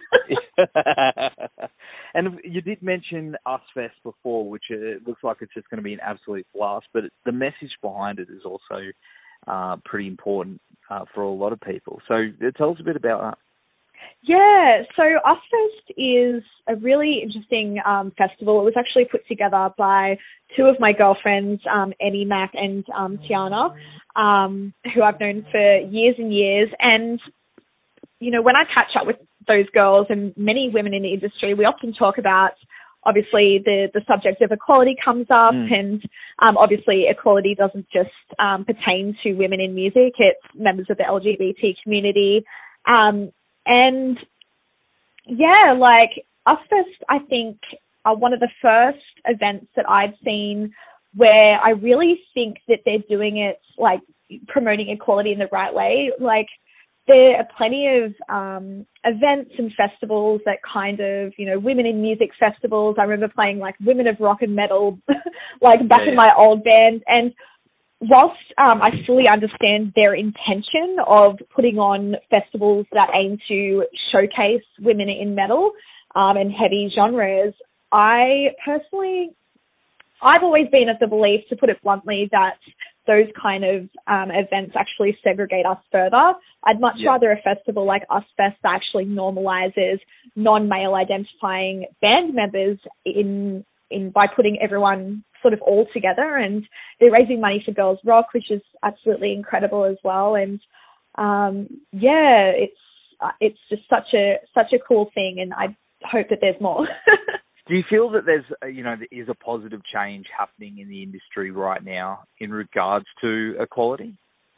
and 2.13 2.39
you 2.43 2.61
did 2.61 2.81
mention 2.81 3.35
Us 3.45 3.61
Fest 3.73 3.95
before, 4.03 4.47
which 4.47 4.65
it 4.69 5.07
looks 5.07 5.23
like 5.23 5.37
it's 5.41 5.53
just 5.53 5.69
going 5.69 5.79
to 5.79 5.83
be 5.83 5.93
an 5.93 5.99
absolute 6.01 6.45
blast. 6.53 6.85
But 6.93 7.03
the 7.25 7.31
message 7.31 7.71
behind 7.81 8.19
it 8.19 8.29
is 8.29 8.43
also 8.45 8.81
uh, 9.47 9.77
pretty 9.83 10.07
important 10.07 10.61
uh, 10.89 11.05
for 11.13 11.23
a 11.23 11.29
lot 11.31 11.53
of 11.53 11.59
people. 11.61 12.01
So 12.07 12.15
uh, 12.15 12.51
tell 12.57 12.71
us 12.71 12.77
a 12.79 12.83
bit 12.83 12.95
about 12.95 13.21
that. 13.21 13.37
Yeah, 14.21 14.81
so 14.95 15.03
Usfest 15.03 15.93
is 15.97 16.43
a 16.67 16.75
really 16.75 17.19
interesting 17.23 17.79
um, 17.85 18.11
festival. 18.17 18.59
It 18.61 18.65
was 18.65 18.73
actually 18.77 19.05
put 19.05 19.27
together 19.27 19.69
by 19.77 20.17
two 20.57 20.63
of 20.63 20.79
my 20.79 20.93
girlfriends, 20.93 21.61
um, 21.71 21.93
Annie 21.99 22.25
Mac 22.25 22.51
and 22.53 22.83
um, 22.95 23.19
Tiana, 23.29 23.75
um, 24.15 24.73
who 24.93 25.03
I've 25.03 25.19
known 25.19 25.45
for 25.51 25.77
years 25.77 26.15
and 26.17 26.33
years. 26.33 26.69
And, 26.79 27.19
you 28.19 28.31
know, 28.31 28.41
when 28.41 28.55
I 28.55 28.63
catch 28.73 28.95
up 28.99 29.07
with 29.07 29.17
those 29.47 29.69
girls 29.73 30.07
and 30.09 30.33
many 30.37 30.69
women 30.73 30.93
in 30.93 31.03
the 31.03 31.13
industry, 31.13 31.53
we 31.53 31.65
often 31.65 31.93
talk 31.93 32.17
about 32.17 32.51
obviously 33.05 33.61
the, 33.63 33.87
the 33.93 34.01
subject 34.07 34.41
of 34.41 34.51
equality 34.51 34.95
comes 35.03 35.27
up 35.29 35.53
mm. 35.53 35.71
and 35.71 36.01
um, 36.45 36.57
obviously 36.57 37.05
equality 37.07 37.55
doesn't 37.55 37.85
just 37.93 38.09
um, 38.39 38.65
pertain 38.65 39.15
to 39.23 39.33
women 39.33 39.61
in 39.61 39.75
music, 39.75 40.13
it's 40.17 40.41
members 40.55 40.87
of 40.89 40.97
the 40.97 41.03
LGBT 41.03 41.75
community. 41.83 42.43
Um, 42.87 43.31
and 43.65 44.17
yeah, 45.27 45.75
like 45.77 46.25
Us 46.45 46.59
Fest, 46.69 47.03
I 47.09 47.19
think 47.19 47.57
are 48.05 48.15
one 48.15 48.33
of 48.33 48.39
the 48.39 48.49
first 48.61 49.03
events 49.25 49.67
that 49.75 49.89
I've 49.89 50.13
seen 50.23 50.73
where 51.15 51.59
I 51.59 51.71
really 51.71 52.19
think 52.33 52.57
that 52.67 52.79
they're 52.85 52.99
doing 53.09 53.37
it 53.37 53.59
like 53.77 54.01
promoting 54.47 54.89
equality 54.89 55.31
in 55.31 55.39
the 55.39 55.47
right 55.51 55.73
way. 55.73 56.11
Like 56.19 56.47
there 57.07 57.37
are 57.37 57.47
plenty 57.57 57.87
of 57.87 58.13
um, 58.29 58.85
events 59.03 59.51
and 59.57 59.71
festivals 59.75 60.41
that 60.45 60.57
kind 60.61 60.99
of, 60.99 61.33
you 61.37 61.45
know, 61.45 61.59
women 61.59 61.85
in 61.85 62.01
music 62.01 62.31
festivals. 62.39 62.95
I 62.99 63.03
remember 63.03 63.31
playing 63.33 63.59
like 63.59 63.75
Women 63.79 64.07
of 64.07 64.17
Rock 64.19 64.41
and 64.41 64.55
Metal, 64.55 64.99
like 65.61 65.87
back 65.87 66.01
yeah, 66.03 66.11
in 66.11 66.15
my 66.15 66.31
old 66.35 66.63
band. 66.63 67.03
And 67.05 67.33
whilst 68.01 68.39
um, 68.57 68.81
I 68.81 68.89
fully 69.05 69.25
understand 69.31 69.93
their 69.95 70.15
intention 70.15 70.97
of 71.05 71.37
putting 71.55 71.77
on 71.77 72.15
festivals 72.29 72.87
that 72.91 73.09
aim 73.13 73.37
to 73.49 73.85
showcase 74.11 74.65
women 74.79 75.09
in 75.09 75.35
metal 75.35 75.71
um, 76.15 76.37
and 76.37 76.51
heavy 76.51 76.89
genres, 76.93 77.53
I 77.91 78.47
personally, 78.65 79.29
I've 80.23 80.43
always 80.43 80.67
been 80.71 80.89
of 80.89 80.97
the 80.99 81.07
belief, 81.07 81.41
to 81.49 81.55
put 81.55 81.69
it 81.69 81.81
bluntly, 81.83 82.29
that 82.31 82.57
those 83.07 83.27
kind 83.41 83.63
of 83.63 83.81
um, 84.07 84.31
events 84.31 84.75
actually 84.77 85.17
segregate 85.23 85.65
us 85.65 85.77
further. 85.91 86.33
I'd 86.63 86.79
much 86.79 86.95
yeah. 86.97 87.11
rather 87.11 87.31
a 87.31 87.41
festival 87.41 87.85
like 87.85 88.03
Us 88.09 88.23
Fest 88.37 88.57
that 88.63 88.73
actually 88.73 89.05
normalizes 89.05 89.99
non-male 90.35 90.95
identifying 90.95 91.85
band 92.01 92.33
members 92.33 92.77
in 93.05 93.63
in 93.91 94.09
by 94.09 94.25
putting 94.35 94.57
everyone 94.61 95.23
sort 95.41 95.53
of 95.53 95.61
all 95.61 95.85
together 95.93 96.35
and 96.37 96.63
they're 96.99 97.11
raising 97.11 97.39
money 97.39 97.61
for 97.63 97.71
Girls 97.71 97.99
Rock, 98.03 98.27
which 98.33 98.49
is 98.49 98.61
absolutely 98.83 99.31
incredible 99.31 99.85
as 99.85 99.97
well. 100.03 100.33
And 100.33 100.59
um, 101.15 101.67
yeah, 101.91 102.51
it's 102.55 102.73
uh, 103.21 103.31
it's 103.39 103.59
just 103.69 103.83
such 103.89 104.13
a 104.13 104.37
such 104.53 104.73
a 104.73 104.79
cool 104.85 105.11
thing, 105.13 105.37
and 105.39 105.53
I 105.53 105.75
hope 106.03 106.29
that 106.29 106.39
there's 106.41 106.59
more. 106.59 106.87
Do 107.67 107.75
you 107.75 107.83
feel 107.89 108.11
that 108.11 108.25
there's, 108.25 108.45
a, 108.63 108.69
you 108.69 108.83
know, 108.83 108.95
there 108.97 109.07
is 109.11 109.27
a 109.27 109.33
positive 109.33 109.81
change 109.93 110.25
happening 110.37 110.77
in 110.79 110.87
the 110.87 111.01
industry 111.01 111.51
right 111.51 111.83
now 111.83 112.19
in 112.39 112.51
regards 112.51 113.05
to 113.21 113.55
equality? 113.59 114.15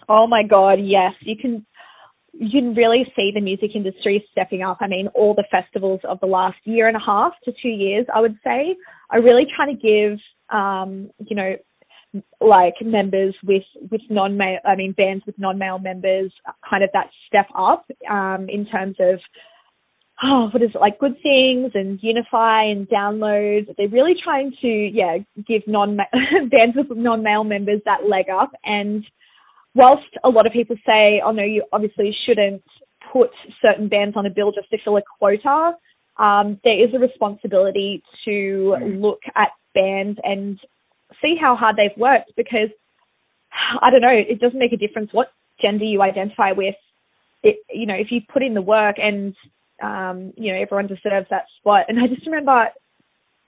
Oh 0.10 0.28
my 0.28 0.44
God, 0.44 0.80
yes. 0.82 1.14
You 1.22 1.36
can, 1.42 1.66
you 2.34 2.50
can 2.52 2.76
really 2.76 3.06
see 3.16 3.32
the 3.34 3.42
music 3.42 3.72
industry 3.76 4.26
stepping 4.32 4.62
up. 4.62 4.78
I 4.82 4.88
mean, 4.88 5.08
all 5.16 5.34
the 5.34 5.46
festivals 5.50 6.02
of 6.04 6.20
the 6.20 6.28
last 6.28 6.58
year 6.66 6.88
and 6.88 6.98
a 6.98 7.06
half 7.06 7.32
to 7.46 7.54
two 7.62 7.70
years, 7.70 8.06
I 8.14 8.20
would 8.20 8.38
say, 8.44 8.76
are 9.10 9.22
really 9.22 9.48
trying 9.56 9.78
to 9.78 9.82
give, 9.82 10.20
um, 10.50 11.10
you 11.20 11.36
know, 11.36 11.56
like 12.40 12.76
members 12.82 13.36
with 13.44 13.64
with 13.92 14.02
non-male, 14.10 14.60
I 14.66 14.76
mean, 14.76 14.94
bands 14.94 15.26
with 15.26 15.38
non-male 15.38 15.80
members, 15.80 16.32
kind 16.68 16.84
of 16.84 16.90
that 16.94 17.10
step 17.28 17.48
up 17.56 17.86
um, 18.10 18.48
in 18.50 18.66
terms 18.66 18.96
of 19.00 19.20
oh, 20.24 20.50
what 20.52 20.62
is 20.64 20.72
it 20.74 20.80
like? 20.80 21.00
Good 21.00 21.16
things 21.22 21.72
and 21.76 22.00
Unify 22.02 22.64
and 22.64 22.88
download. 22.88 23.76
They're 23.78 23.88
really 23.90 24.16
trying 24.24 24.52
to, 24.62 24.68
yeah, 24.68 25.18
give 25.48 25.64
non 25.68 25.98
bands 26.50 26.76
with 26.76 26.88
non-male 26.98 27.44
members 27.44 27.82
that 27.86 28.06
leg 28.08 28.26
up. 28.30 28.52
And 28.64 29.04
whilst 29.76 30.08
a 30.24 30.30
lot 30.30 30.48
of 30.48 30.54
people 30.54 30.76
say, 30.86 31.22
oh 31.24 31.32
no, 31.32 31.44
you 31.44 31.64
obviously 31.72 32.16
shouldn't 32.26 32.64
put 33.14 33.30
certain 33.62 33.88
bands 33.88 34.18
on 34.18 34.26
a 34.26 34.30
bill 34.30 34.52
just 34.52 34.70
to 34.72 34.78
fill 34.84 34.98
a 34.98 35.02
quota, 35.20 35.74
um, 36.18 36.60
there 36.64 36.84
is 36.84 36.94
a 36.94 37.00
responsibility 37.00 38.02
to 38.26 38.76
Mm. 38.80 39.02
look 39.02 39.22
at 39.36 39.50
bands 39.74 40.20
and 40.24 40.60
see 41.22 41.36
how 41.40 41.56
hard 41.56 41.76
they've 41.76 41.98
worked 41.98 42.32
because 42.36 42.70
I 43.82 43.90
don't 43.92 44.02
know, 44.02 44.10
it 44.12 44.40
doesn't 44.40 44.60
make 44.60 44.74
a 44.74 44.78
difference 44.78 45.14
what 45.14 45.32
gender 45.62 45.86
you 45.86 46.02
identify 46.02 46.52
with. 46.52 46.76
It, 47.44 47.58
you 47.72 47.86
know, 47.86 47.94
if 47.96 48.08
you 48.12 48.22
put 48.34 48.44
in 48.44 48.56
the 48.56 48.62
work 48.62 48.96
and, 48.98 49.36
um, 49.82 50.34
you 50.38 50.54
know, 50.54 50.60
everyone 50.62 50.88
deserves 50.88 51.28
that 51.30 51.46
spot. 51.60 51.86
And 51.88 52.00
I 52.00 52.08
just 52.08 52.26
remember 52.26 52.52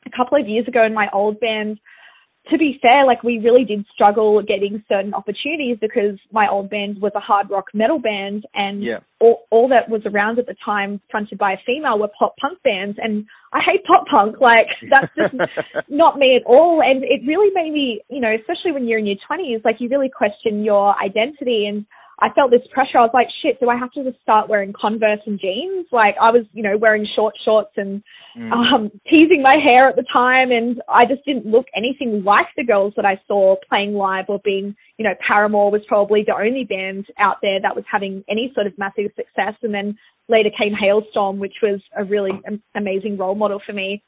a 0.06 0.10
couple 0.16 0.40
of 0.40 0.48
years 0.48 0.68
ago 0.68 0.84
in 0.86 0.94
my 0.94 1.08
old 1.14 1.40
band, 1.40 1.80
to 2.50 2.58
be 2.58 2.80
fair, 2.82 3.06
like 3.06 3.22
we 3.22 3.38
really 3.40 3.64
did 3.64 3.86
struggle 3.94 4.42
getting 4.42 4.84
certain 4.90 5.14
opportunities 5.14 5.78
because 5.80 6.18
my 6.32 6.48
old 6.50 6.70
band 6.70 7.00
was 7.00 7.12
a 7.14 7.20
hard 7.20 7.50
rock 7.50 7.66
metal 7.74 8.00
band 8.00 8.46
and 8.56 8.82
Yeah. 8.82 9.00
all, 9.20 9.46
all 9.52 9.68
that 9.68 9.90
was 9.90 10.02
around 10.06 10.40
at 10.40 10.48
the 10.48 10.56
time 10.66 11.00
fronted 11.12 11.38
by 11.38 11.54
a 11.54 11.58
female 11.66 12.00
were 12.00 12.10
pop 12.18 12.36
punk 12.38 12.58
bands 12.64 12.98
and 13.02 13.26
I 13.54 13.60
hate 13.60 13.84
pop 13.86 14.08
punk. 14.08 14.40
Like 14.40 14.68
that's 14.90 15.14
just 15.16 15.36
not 15.90 16.18
me 16.18 16.38
at 16.38 16.44
all. 16.48 16.82
And 16.82 17.04
it 17.04 17.22
really 17.28 17.52
made 17.54 17.72
me, 17.74 18.02
you 18.10 18.22
know, 18.22 18.34
especially 18.34 18.72
when 18.72 18.88
you're 18.88 19.00
in 19.00 19.06
your 19.06 19.18
twenties, 19.28 19.62
like 19.64 19.76
you 19.80 19.90
really 19.90 20.10
question 20.10 20.64
your 20.64 20.96
identity 21.00 21.68
and 21.68 21.86
I 22.22 22.30
felt 22.36 22.52
this 22.52 22.68
pressure. 22.74 22.98
I 22.98 23.02
was 23.02 23.12
like, 23.14 23.28
shit, 23.42 23.60
do 23.60 23.70
I 23.70 23.78
have 23.78 23.92
to 23.94 24.04
just 24.04 24.22
start 24.22 24.50
wearing 24.50 24.74
Converse 24.74 25.22
and 25.26 25.40
jeans? 25.40 25.88
Like 25.92 26.16
I 26.22 26.32
was, 26.32 26.46
you 26.54 26.64
know, 26.64 26.78
wearing 26.78 27.08
short 27.16 27.36
shorts 27.46 27.72
and 27.78 28.04
Mm. 28.38 28.52
um, 28.52 28.92
teasing 29.10 29.42
my 29.42 29.56
hair 29.56 29.90
at 29.90 29.96
the 29.96 30.06
time, 30.14 30.52
and 30.52 30.82
I 30.88 31.06
just 31.06 31.26
didn't 31.26 31.48
look 31.48 31.66
anything 31.76 32.24
like 32.24 32.46
the 32.56 32.64
girls 32.64 32.94
that 32.96 33.06
I 33.06 33.20
saw 33.28 33.56
playing 33.68 33.94
live 33.94 34.26
or 34.28 34.40
being, 34.44 34.76
you 34.98 35.04
know, 35.04 35.16
Paramore 35.28 35.72
was 35.72 35.82
probably 35.88 36.24
the 36.26 36.36
only 36.36 36.64
band 36.64 37.08
out 37.18 37.38
there 37.42 37.60
that 37.60 37.76
was 37.76 37.86
having 37.92 38.24
any 38.30 38.52
sort 38.54 38.68
of 38.68 38.78
massive 38.78 39.12
success. 39.16 39.56
And 39.64 39.74
then 39.74 39.98
later 40.28 40.50
came 40.58 40.74
Halestorm, 40.74 41.40
which 41.40 41.56
was 41.64 41.82
a 41.98 42.04
really 42.04 42.32
am- 42.46 42.62
amazing 42.76 43.18
role 43.18 43.36
model 43.36 43.60
for 43.66 43.74
me. 43.74 44.04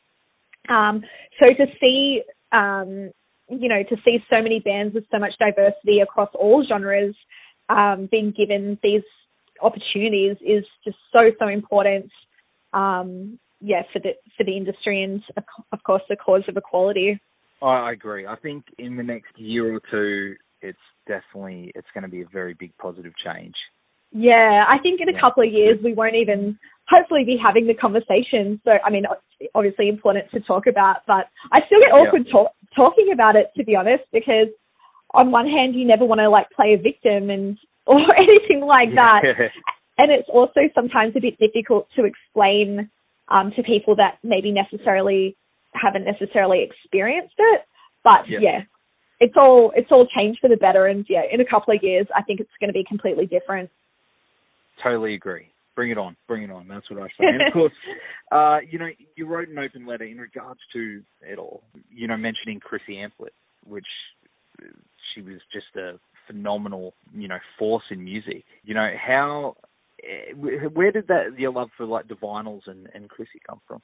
Um, 0.69 1.03
so 1.39 1.47
to 1.47 1.65
see, 1.79 2.21
um, 2.51 3.11
you 3.49 3.67
know, 3.67 3.83
to 3.83 3.95
see 4.05 4.19
so 4.29 4.41
many 4.41 4.59
bands 4.59 4.93
with 4.93 5.05
so 5.11 5.17
much 5.19 5.33
diversity 5.39 5.99
across 5.99 6.29
all 6.35 6.63
genres 6.65 7.15
um, 7.71 8.09
being 8.11 8.33
given 8.35 8.77
these 8.83 9.03
opportunities 9.61 10.37
is 10.41 10.65
just 10.83 10.97
so 11.13 11.31
so 11.39 11.47
important. 11.47 12.11
Um, 12.73 13.39
yeah, 13.61 13.83
for 13.93 13.99
the 13.99 14.11
for 14.37 14.43
the 14.43 14.57
industry 14.57 15.03
and 15.03 15.21
of 15.71 15.83
course 15.83 16.01
the 16.09 16.15
cause 16.15 16.43
of 16.47 16.57
equality. 16.57 17.19
I 17.61 17.91
agree. 17.91 18.25
I 18.25 18.35
think 18.35 18.65
in 18.79 18.97
the 18.97 19.03
next 19.03 19.37
year 19.37 19.75
or 19.75 19.81
two, 19.91 20.35
it's 20.61 20.79
definitely 21.07 21.71
it's 21.75 21.87
going 21.93 22.03
to 22.03 22.09
be 22.09 22.21
a 22.21 22.27
very 22.33 22.55
big 22.55 22.75
positive 22.77 23.13
change. 23.23 23.53
Yeah, 24.11 24.65
I 24.67 24.77
think 24.79 24.99
in 24.99 25.09
a 25.09 25.13
Yeah. 25.13 25.21
couple 25.21 25.43
of 25.43 25.51
years 25.51 25.77
we 25.83 25.93
won't 25.93 26.15
even 26.15 26.57
hopefully 26.89 27.23
be 27.23 27.37
having 27.37 27.67
the 27.67 27.75
conversation. 27.75 28.59
So 28.65 28.71
I 28.83 28.89
mean, 28.89 29.05
obviously 29.53 29.89
important 29.89 30.29
to 30.31 30.39
talk 30.41 30.65
about, 30.67 30.97
but 31.05 31.27
I 31.51 31.61
still 31.67 31.79
get 31.79 31.89
Yeah. 31.89 31.99
awkward 32.01 32.27
talk, 32.29 32.51
talking 32.75 33.11
about 33.11 33.35
it 33.35 33.51
to 33.57 33.63
be 33.63 33.75
honest, 33.75 34.03
because 34.11 34.47
on 35.13 35.31
one 35.31 35.47
hand 35.47 35.75
you 35.75 35.85
never 35.85 36.05
want 36.05 36.19
to 36.19 36.29
like 36.29 36.49
play 36.55 36.73
a 36.73 36.81
victim 36.81 37.29
and 37.29 37.57
or 37.85 37.99
anything 38.15 38.61
like 38.61 38.93
that, 38.95 39.23
and 39.97 40.11
it's 40.11 40.29
also 40.31 40.61
sometimes 40.75 41.13
a 41.15 41.19
bit 41.19 41.37
difficult 41.39 41.87
to 41.95 42.05
explain 42.05 42.89
um, 43.29 43.51
to 43.55 43.63
people 43.63 43.95
that 43.95 44.19
maybe 44.23 44.51
necessarily 44.51 45.35
haven't 45.73 46.05
necessarily 46.05 46.63
experienced 46.63 47.33
it. 47.37 47.61
But 48.03 48.27
Yeah. 48.29 48.39
yeah, 48.41 48.61
it's 49.19 49.35
all 49.35 49.71
it's 49.75 49.91
all 49.91 50.07
changed 50.07 50.39
for 50.39 50.49
the 50.49 50.57
better, 50.57 50.87
and 50.87 51.05
yeah, 51.09 51.23
in 51.31 51.41
a 51.41 51.45
couple 51.45 51.73
of 51.75 51.81
years 51.83 52.07
I 52.15 52.21
think 52.23 52.39
it's 52.39 52.49
going 52.59 52.69
to 52.69 52.73
be 52.73 52.83
completely 52.83 53.25
different. 53.25 53.69
Totally 54.83 55.15
agree. 55.15 55.47
Bring 55.75 55.91
it 55.91 55.97
on. 55.97 56.15
Bring 56.27 56.43
it 56.43 56.51
on. 56.51 56.67
That's 56.67 56.89
what 56.89 57.01
I 57.01 57.07
say. 57.07 57.27
And 57.27 57.41
of 57.41 57.53
course, 57.53 57.73
uh, 58.31 58.59
you 58.69 58.79
know, 58.79 58.89
you 59.15 59.25
wrote 59.25 59.47
an 59.47 59.57
open 59.57 59.85
letter 59.85 60.03
in 60.03 60.17
regards 60.17 60.59
to 60.73 61.01
it 61.21 61.37
all. 61.37 61.63
You 61.89 62.07
know, 62.07 62.17
mentioning 62.17 62.59
Chrissy 62.59 62.97
Amphlett, 62.97 63.33
which 63.65 63.85
she 65.13 65.21
was 65.21 65.39
just 65.51 65.75
a 65.75 65.99
phenomenal, 66.27 66.93
you 67.13 67.27
know, 67.27 67.39
force 67.57 67.83
in 67.91 68.03
music. 68.03 68.43
You 68.63 68.73
know, 68.75 68.89
how, 68.95 69.55
eh, 70.03 70.33
where 70.33 70.91
did 70.91 71.07
that 71.07 71.37
your 71.37 71.51
love 71.51 71.69
for 71.77 71.85
like 71.85 72.07
the 72.07 72.15
vinyls 72.15 72.61
and 72.67 72.87
and 72.93 73.09
Chrissy 73.09 73.41
come 73.47 73.61
from? 73.67 73.81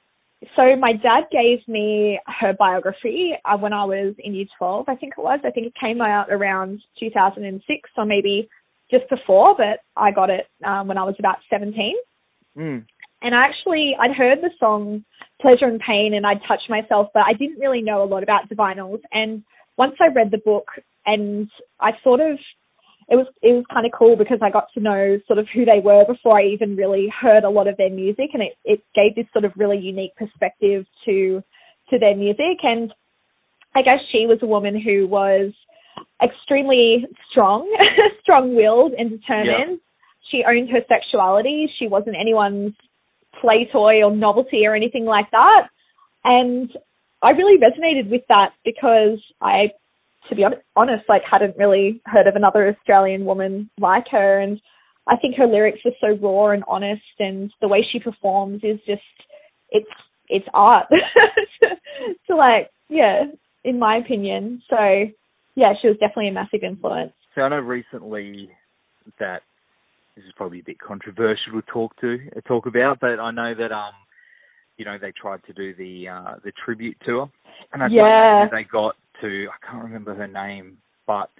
So 0.54 0.76
my 0.76 0.92
dad 0.92 1.24
gave 1.32 1.66
me 1.66 2.20
her 2.40 2.52
biography 2.56 3.32
uh, 3.44 3.56
when 3.56 3.72
I 3.72 3.84
was 3.84 4.14
in 4.18 4.34
year 4.34 4.46
12, 4.56 4.84
I 4.88 4.94
think 4.94 5.14
it 5.18 5.20
was. 5.20 5.40
I 5.44 5.50
think 5.50 5.66
it 5.66 5.72
came 5.80 6.00
out 6.00 6.30
around 6.30 6.80
2006 7.00 7.90
or 7.96 8.06
maybe 8.06 8.48
just 8.88 9.08
before, 9.10 9.56
but 9.56 9.80
I 9.96 10.12
got 10.12 10.30
it 10.30 10.46
um, 10.64 10.86
when 10.86 10.96
I 10.96 11.02
was 11.02 11.16
about 11.18 11.38
17. 11.50 11.94
Mm. 12.56 12.84
And 13.20 13.34
I 13.34 13.46
actually, 13.46 13.96
I'd 14.00 14.16
heard 14.16 14.38
the 14.40 14.50
song 14.60 15.04
Pleasure 15.40 15.66
and 15.66 15.80
Pain 15.80 16.14
and 16.14 16.24
I'd 16.24 16.40
touched 16.46 16.70
myself, 16.70 17.08
but 17.12 17.24
I 17.26 17.32
didn't 17.32 17.58
really 17.58 17.82
know 17.82 18.04
a 18.04 18.06
lot 18.06 18.22
about 18.22 18.48
Divinyls. 18.48 19.00
And 19.12 19.42
once 19.76 19.94
I 20.00 20.06
read 20.06 20.30
the 20.30 20.38
book 20.38 20.66
and 21.08 21.48
I 21.80 21.92
sort 22.04 22.20
of, 22.20 22.38
it 23.08 23.16
was, 23.16 23.26
it 23.42 23.52
was 23.54 23.64
kind 23.72 23.86
of 23.86 23.92
cool 23.98 24.16
because 24.16 24.38
I 24.42 24.50
got 24.50 24.66
to 24.74 24.80
know 24.80 25.18
sort 25.26 25.38
of 25.38 25.46
who 25.52 25.64
they 25.64 25.80
were 25.82 26.04
before 26.06 26.38
I 26.38 26.44
even 26.44 26.76
really 26.76 27.08
heard 27.08 27.44
a 27.44 27.50
lot 27.50 27.66
of 27.66 27.78
their 27.78 27.90
music 27.90 28.30
and 28.34 28.42
it, 28.42 28.52
it 28.64 28.80
gave 28.94 29.14
this 29.14 29.26
sort 29.32 29.46
of 29.46 29.52
really 29.56 29.78
unique 29.78 30.14
perspective 30.16 30.84
to, 31.06 31.42
to 31.90 31.98
their 31.98 32.14
music. 32.14 32.58
And 32.62 32.92
I 33.74 33.80
guess 33.80 34.00
she 34.12 34.26
was 34.26 34.38
a 34.42 34.46
woman 34.46 34.78
who 34.78 35.06
was 35.06 35.52
extremely 36.22 37.06
strong, 37.30 37.74
strong-willed 38.22 38.92
and 38.92 39.10
determined. 39.10 39.80
She 40.30 40.44
owned 40.46 40.68
her 40.70 40.80
sexuality. 40.88 41.70
She 41.78 41.88
wasn't 41.88 42.16
anyone's 42.20 42.74
play 43.40 43.68
toy 43.72 44.02
or 44.02 44.14
novelty 44.14 44.66
or 44.66 44.74
anything 44.74 45.06
like 45.06 45.30
that. 45.30 45.68
And 46.24 46.70
I 47.22 47.30
really 47.30 47.58
resonated 47.58 48.10
with 48.10 48.22
that 48.28 48.50
because 48.64 49.18
I, 49.40 49.70
to 50.28 50.36
be 50.36 50.44
honest, 50.76 51.04
like 51.08 51.22
hadn't 51.30 51.56
really 51.56 52.00
heard 52.06 52.26
of 52.26 52.36
another 52.36 52.68
Australian 52.68 53.24
woman 53.24 53.70
like 53.78 54.06
her. 54.10 54.40
And 54.40 54.60
I 55.06 55.16
think 55.16 55.36
her 55.36 55.46
lyrics 55.46 55.80
are 55.84 55.92
so 56.00 56.18
raw 56.20 56.50
and 56.50 56.64
honest 56.68 57.02
and 57.18 57.50
the 57.60 57.68
way 57.68 57.84
she 57.90 57.98
performs 57.98 58.60
is 58.62 58.78
just, 58.86 59.02
it's, 59.70 59.90
it's 60.28 60.46
art. 60.54 60.86
so 62.26 62.34
like, 62.34 62.70
yeah, 62.88 63.24
in 63.64 63.78
my 63.78 63.96
opinion. 63.96 64.62
So 64.68 64.76
yeah, 65.54 65.72
she 65.80 65.88
was 65.88 65.96
definitely 65.98 66.28
a 66.28 66.32
massive 66.32 66.62
influence. 66.62 67.12
So 67.34 67.42
I 67.42 67.48
know 67.48 67.56
recently 67.56 68.50
that 69.18 69.42
this 70.16 70.24
is 70.24 70.32
probably 70.36 70.60
a 70.60 70.64
bit 70.64 70.78
controversial 70.80 71.52
to 71.54 71.62
talk 71.62 71.96
to 72.00 72.18
talk 72.46 72.66
about, 72.66 72.98
but 73.00 73.20
I 73.20 73.30
know 73.30 73.54
that 73.54 73.72
um, 73.72 73.92
you 74.76 74.84
know, 74.84 74.96
they 75.00 75.12
tried 75.12 75.44
to 75.44 75.52
do 75.52 75.74
the 75.74 76.08
uh 76.08 76.34
the 76.44 76.52
tribute 76.64 76.96
tour, 77.04 77.30
and 77.72 77.82
I 77.82 77.88
Yeah. 77.88 78.48
think 78.48 78.50
they 78.52 78.64
got 78.70 78.96
to 79.20 79.48
I 79.48 79.66
can't 79.66 79.84
remember 79.84 80.14
her 80.14 80.26
name, 80.26 80.78
but 81.06 81.30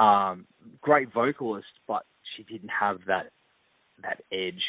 um, 0.00 0.46
great 0.80 1.12
vocalist, 1.12 1.66
but 1.86 2.04
she 2.36 2.42
didn't 2.44 2.70
have 2.70 2.98
that 3.06 3.26
that 4.02 4.22
edge 4.32 4.62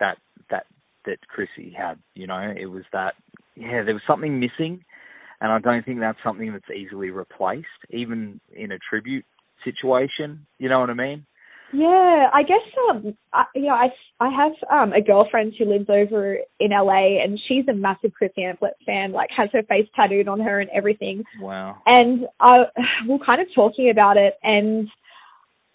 that 0.00 0.18
that 0.50 0.66
that 1.06 1.18
Chrissy 1.28 1.74
had. 1.76 1.98
You 2.14 2.26
know, 2.26 2.54
it 2.56 2.66
was 2.66 2.84
that 2.92 3.14
yeah, 3.54 3.82
there 3.84 3.94
was 3.94 4.02
something 4.06 4.38
missing, 4.38 4.84
and 5.40 5.50
I 5.50 5.58
don't 5.58 5.84
think 5.84 6.00
that's 6.00 6.18
something 6.24 6.52
that's 6.52 6.70
easily 6.70 7.10
replaced, 7.10 7.66
even 7.90 8.40
in 8.54 8.72
a 8.72 8.78
tribute 8.78 9.24
situation. 9.64 10.46
You 10.58 10.68
know 10.68 10.80
what 10.80 10.90
I 10.90 10.94
mean? 10.94 11.26
Yeah, 11.72 12.30
I 12.32 12.42
guess 12.42 12.60
um, 12.90 13.16
I, 13.32 13.44
you 13.54 13.62
know, 13.62 13.74
I 13.74 13.88
I 14.20 14.30
have 14.30 14.52
um 14.70 14.92
a 14.92 15.00
girlfriend 15.00 15.54
who 15.58 15.64
lives 15.64 15.86
over 15.88 16.38
in 16.60 16.70
LA, 16.70 17.22
and 17.22 17.38
she's 17.48 17.66
a 17.68 17.74
massive 17.74 18.12
Chris 18.14 18.30
Amphlett 18.38 18.78
fan. 18.84 19.12
Like, 19.12 19.30
has 19.36 19.48
her 19.52 19.62
face 19.64 19.88
tattooed 19.94 20.28
on 20.28 20.40
her 20.40 20.60
and 20.60 20.70
everything. 20.70 21.24
Wow. 21.40 21.78
And 21.86 22.26
I 22.40 22.64
we 23.06 23.14
we're 23.14 23.24
kind 23.24 23.40
of 23.40 23.48
talking 23.54 23.90
about 23.90 24.16
it, 24.16 24.34
and 24.42 24.88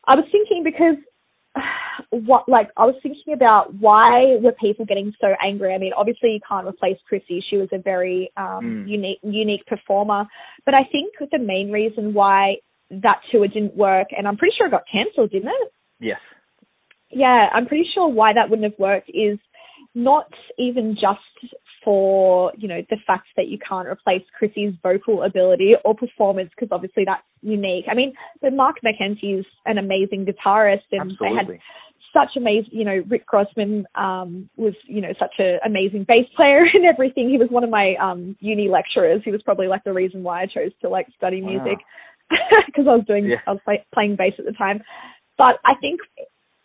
I 0.08 0.16
was 0.16 0.26
thinking 0.32 0.64
because 0.64 0.96
what 2.10 2.48
like 2.48 2.70
I 2.78 2.86
was 2.86 2.96
thinking 3.04 3.34
about 3.34 3.74
why 3.76 4.38
were 4.42 4.54
people 4.54 4.86
getting 4.86 5.14
so 5.20 5.28
angry? 5.46 5.74
I 5.74 5.78
mean, 5.78 5.92
obviously 5.96 6.32
you 6.32 6.40
can't 6.48 6.68
replace 6.68 6.98
Chrissy. 7.08 7.44
She 7.50 7.58
was 7.58 7.70
a 7.74 7.80
very 7.80 8.32
um 8.38 8.62
Mm. 8.62 8.88
unique 8.88 9.20
unique 9.24 9.66
performer. 9.66 10.26
But 10.66 10.76
I 10.76 10.84
think 10.92 11.14
the 11.32 11.38
main 11.38 11.70
reason 11.72 12.14
why 12.14 12.56
that 12.90 13.22
tour 13.32 13.48
didn't 13.48 13.76
work 13.76 14.08
and 14.18 14.28
I'm 14.28 14.38
pretty 14.38 14.54
sure 14.58 14.68
it 14.68 14.72
got 14.72 14.84
cancelled, 14.92 15.32
didn't 15.32 15.50
it? 15.50 15.72
Yes. 16.02 16.20
Yeah, 17.10 17.48
I'm 17.54 17.68
pretty 17.68 17.86
sure 17.94 18.08
why 18.10 18.34
that 18.34 18.50
wouldn't 18.50 18.70
have 18.70 18.80
worked 18.80 19.10
is 19.10 19.38
not 19.94 20.32
even 20.58 20.96
just 20.96 21.54
for, 21.84 22.54
you 22.58 22.68
know, 22.68 22.82
the 22.90 22.98
fact 23.06 23.28
that 23.36 23.48
you 23.48 23.58
can't 23.58 23.88
replace 23.88 24.22
Chrissy's 24.38 24.74
vocal 24.82 25.24
ability 25.24 25.74
or 25.84 25.96
performance 25.96 26.50
because 26.56 26.70
obviously 26.72 27.04
that's 27.06 27.24
unique. 27.42 27.86
I 27.90 27.96
mean, 27.96 28.14
but 28.42 28.54
Mark 28.54 28.78
McEntee 28.86 29.40
is 29.40 29.46
an 29.66 29.78
amazing 29.78 30.26
guitarist 30.26 30.88
and 30.92 31.12
they 31.20 31.28
had 31.28 31.50
Absolutely. 31.50 31.60
such 32.14 32.30
amazing, 32.38 32.70
you 32.72 32.86
know, 32.86 33.02
Rick 33.10 33.26
Grossman 33.26 33.86
um, 33.96 34.50
was, 34.56 34.74
you 34.86 35.02
know, 35.02 35.14
such 35.20 35.34
an 35.40 35.60
amazing 35.66 36.06
bass 36.08 36.28
player 36.36 36.64
and 36.74 36.86
everything. 36.86 37.30
He 37.30 37.38
was 37.38 37.50
one 37.50 37.64
of 37.64 37.70
my 37.70 37.96
um, 38.02 38.38
uni 38.40 38.70
lecturers. 38.70 39.22
He 39.26 39.32
was 39.32 39.42
probably 39.42 39.68
like 39.68 39.84
the 39.84 39.94
reason 39.94 40.24
why 40.24 40.44
I 40.44 40.46
chose 40.46 40.72
to 40.82 40.90
like 40.90 41.08
study 41.18 41.42
music 41.42 41.80
because 42.68 42.86
I 42.88 42.96
was 42.96 43.06
doing, 43.08 43.26
Yeah. 43.26 43.38
I 43.48 43.52
was 43.52 43.62
play, 43.66 43.86
playing 43.94 44.16
bass 44.16 44.34
at 44.40 44.46
the 44.46 44.54
time. 44.54 44.82
But 45.38 45.60
I 45.66 45.76
think, 45.82 46.00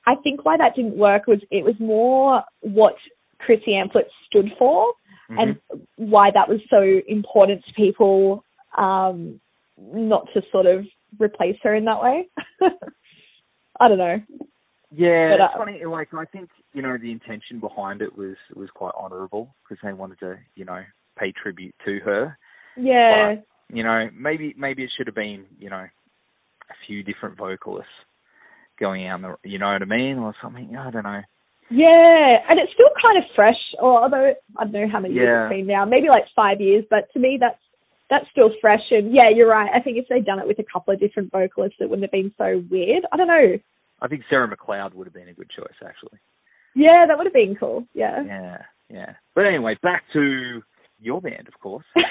I 0.07 0.15
think 0.23 0.45
why 0.45 0.57
that 0.57 0.75
didn't 0.77 0.97
work 0.97 1.27
was 1.27 1.41
it 1.51 1.65
was 1.65 1.75
more 1.81 2.43
what 2.61 2.95
Chrissy 3.39 3.73
Amphlett 3.73 4.09
stood 4.27 4.53
for 4.59 4.93
Mhm. 5.31 5.39
and 5.41 5.81
why 5.97 6.31
that 6.31 6.49
was 6.49 6.61
so 6.71 7.01
important 7.09 7.65
to 7.67 7.73
people 7.75 8.45
um 8.79 9.41
not 9.77 10.27
to 10.33 10.41
sort 10.53 10.67
of 10.67 10.87
replace 11.19 11.57
her 11.65 11.75
in 11.75 11.85
that 11.85 12.01
way 12.01 12.29
i 13.81 13.89
don't 13.89 13.99
know 13.99 14.21
Yeah, 14.93 15.31
But, 15.37 15.41
it's 15.45 15.55
uh, 15.55 15.59
funny. 15.59 15.85
Like 15.85 16.15
I 16.15 16.25
think 16.27 16.49
you 16.73 16.81
know 16.83 16.97
the 16.97 17.11
intention 17.11 17.59
behind 17.59 18.03
it 18.03 18.17
was 18.17 18.37
was 18.55 18.71
quite 18.71 18.95
honourable 18.95 19.55
because 19.63 19.79
they 19.83 19.93
wanted 19.93 20.21
to 20.21 20.39
you 20.55 20.65
know 20.65 20.83
pay 21.19 21.33
tribute 21.33 21.75
to 21.85 21.99
her. 22.01 22.39
yeah 22.77 23.35
You 23.69 23.83
know, 23.83 24.09
maybe 24.15 24.55
maybe 24.57 24.85
it 24.85 24.91
should 24.97 25.09
have 25.09 25.17
been 25.17 25.45
you 25.59 25.71
know 25.71 25.85
a 26.71 26.75
few 26.87 27.03
different 27.03 27.37
vocalists 27.37 27.91
going 28.79 29.07
out. 29.07 29.21
The, 29.23 29.37
you 29.49 29.59
know 29.59 29.67
what 29.73 29.83
I 29.83 29.85
mean, 29.87 30.19
or 30.19 30.35
something. 30.43 30.77
I 30.77 30.91
don't 30.91 31.05
know. 31.05 31.23
yeah 31.71 32.37
and 32.49 32.61
it's 32.61 32.73
still 32.75 32.91
kind 33.03 33.19
of 33.19 33.25
fresh 33.35 33.59
or 33.81 34.03
although 34.03 34.33
i 34.57 34.63
don't 34.65 34.73
know 34.73 34.87
how 34.91 35.01
many 35.01 35.15
years 35.15 35.27
Yeah. 35.27 35.47
it's 35.47 35.53
been 35.59 35.67
now 35.67 35.85
maybe 35.85 36.09
like 36.09 36.23
five 36.37 36.61
years 36.61 36.85
but 36.89 37.11
to 37.13 37.19
me 37.19 37.39
that's 37.41 37.59
that's 38.09 38.25
still 38.31 38.51
fresh 38.61 38.87
and 38.93 39.13
yeah 39.13 39.31
you're 39.35 39.49
right 39.51 39.69
i 39.75 39.81
think 39.81 39.99
if 39.99 40.07
they'd 40.09 40.25
done 40.25 40.39
it 40.39 40.47
with 40.47 40.61
a 40.61 40.65
couple 40.73 40.95
of 40.95 41.01
different 41.01 41.33
vocalists 41.33 41.79
it 41.81 41.91
wouldn't 41.91 42.05
have 42.07 42.13
been 42.13 42.33
so 42.39 42.63
weird 42.71 43.03
i 43.13 43.17
don't 43.17 43.27
know 43.27 43.59
I 44.01 44.09
think 44.09 44.23
Sarah 44.31 44.47
McLeod 44.47 44.93
would 44.95 45.07
have 45.09 45.15
been 45.15 45.29
a 45.29 45.33
good 45.35 45.51
choice 45.51 45.75
actually. 45.85 46.19
yeah 46.77 47.05
that 47.09 47.17
would 47.19 47.27
have 47.27 47.35
been 47.35 47.57
cool 47.59 47.85
yeah 47.95 48.23
Yeah, 48.25 48.59
yeah. 48.89 49.13
But 49.35 49.47
anyway, 49.47 49.77
back 49.83 50.05
to 50.13 50.63
your 51.01 51.21
band, 51.21 51.49
of 51.49 51.59
course. 51.61 51.85
could 51.95 52.05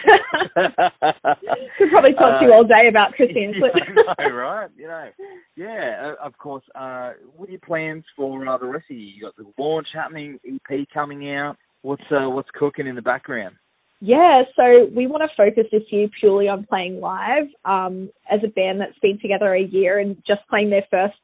probably 1.90 2.14
talk 2.14 2.40
to 2.40 2.46
you 2.46 2.52
Uh, 2.52 2.56
all 2.56 2.64
day 2.64 2.88
about 2.90 3.14
Chrissy 3.14 3.48
Amphlett. 3.48 3.72
I 4.18 4.28
know, 4.28 4.36
right? 4.36 4.70
You 4.78 4.88
know, 4.88 5.10
yeah. 5.56 6.14
Uh, 6.22 6.26
of 6.26 6.38
course. 6.38 6.64
Uh, 6.76 7.14
what 7.36 7.50
are 7.50 7.52
your 7.52 7.62
plans 7.62 8.04
for 8.16 8.48
uh, 8.48 8.58
the 8.58 8.66
rest 8.66 8.86
of 8.90 8.90
the 8.90 8.96
year? 8.96 9.14
You 9.16 9.22
got 9.24 9.36
the 9.36 9.46
launch 9.62 9.88
happening, 9.94 10.40
EP 10.46 10.88
coming 10.94 11.30
out. 11.32 11.58
What's 11.82 12.04
uh, 12.12 12.30
what's 12.30 12.50
cooking 12.54 12.88
in 12.88 12.96
the 12.96 13.02
background? 13.02 13.56
Yeah, 14.02 14.44
so 14.56 14.88
we 14.96 15.08
want 15.08 15.24
to 15.24 15.30
focus 15.38 15.66
this 15.72 15.84
year 15.90 16.08
purely 16.20 16.48
on 16.48 16.66
playing 16.70 17.00
live. 17.00 17.46
Um, 17.64 18.10
as 18.32 18.42
a 18.44 18.50
band 18.50 18.80
that's 18.82 18.98
been 19.02 19.20
together 19.22 19.54
a 19.54 19.62
year 19.64 20.00
and 20.00 20.16
just 20.28 20.42
playing 20.50 20.70
their 20.70 20.86
first 20.92 21.16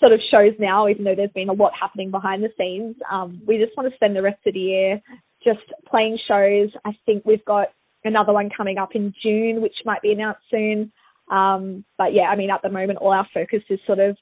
sort 0.00 0.12
of 0.12 0.20
shows 0.30 0.52
now, 0.58 0.88
even 0.88 1.04
though 1.04 1.14
there's 1.14 1.30
been 1.32 1.48
a 1.48 1.52
lot 1.52 1.72
happening 1.78 2.10
behind 2.10 2.42
the 2.42 2.48
scenes, 2.58 2.96
um, 3.12 3.40
we 3.46 3.58
just 3.58 3.76
want 3.76 3.88
to 3.88 3.94
spend 3.94 4.16
the 4.16 4.22
rest 4.22 4.38
of 4.46 4.54
the 4.54 4.60
year 4.60 5.00
just 5.44 5.60
playing 5.88 6.18
shows. 6.26 6.70
I 6.84 6.92
think 7.06 7.24
we've 7.24 7.44
got 7.44 7.68
another 8.04 8.32
one 8.32 8.50
coming 8.54 8.78
up 8.78 8.94
in 8.94 9.14
June, 9.22 9.62
which 9.62 9.74
might 9.84 10.02
be 10.02 10.12
announced 10.12 10.42
soon. 10.50 10.92
Um, 11.30 11.84
but 11.96 12.12
yeah, 12.12 12.24
I 12.24 12.36
mean, 12.36 12.50
at 12.50 12.62
the 12.62 12.68
moment, 12.68 12.98
all 12.98 13.12
our 13.12 13.26
focus 13.32 13.62
is 13.70 13.80
sort 13.86 13.98
of 13.98 14.16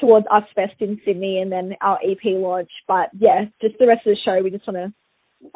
towards 0.00 0.26
Us 0.30 0.44
Fest 0.54 0.74
in 0.80 1.00
Sydney 1.04 1.40
and 1.40 1.50
then 1.50 1.74
our 1.80 1.98
EP 2.02 2.22
launch. 2.24 2.70
But 2.86 3.10
yeah, 3.18 3.46
just 3.60 3.78
the 3.78 3.86
rest 3.86 4.06
of 4.06 4.14
the 4.14 4.18
show, 4.24 4.42
we 4.42 4.50
just 4.50 4.66
want 4.66 4.76
to 4.76 4.94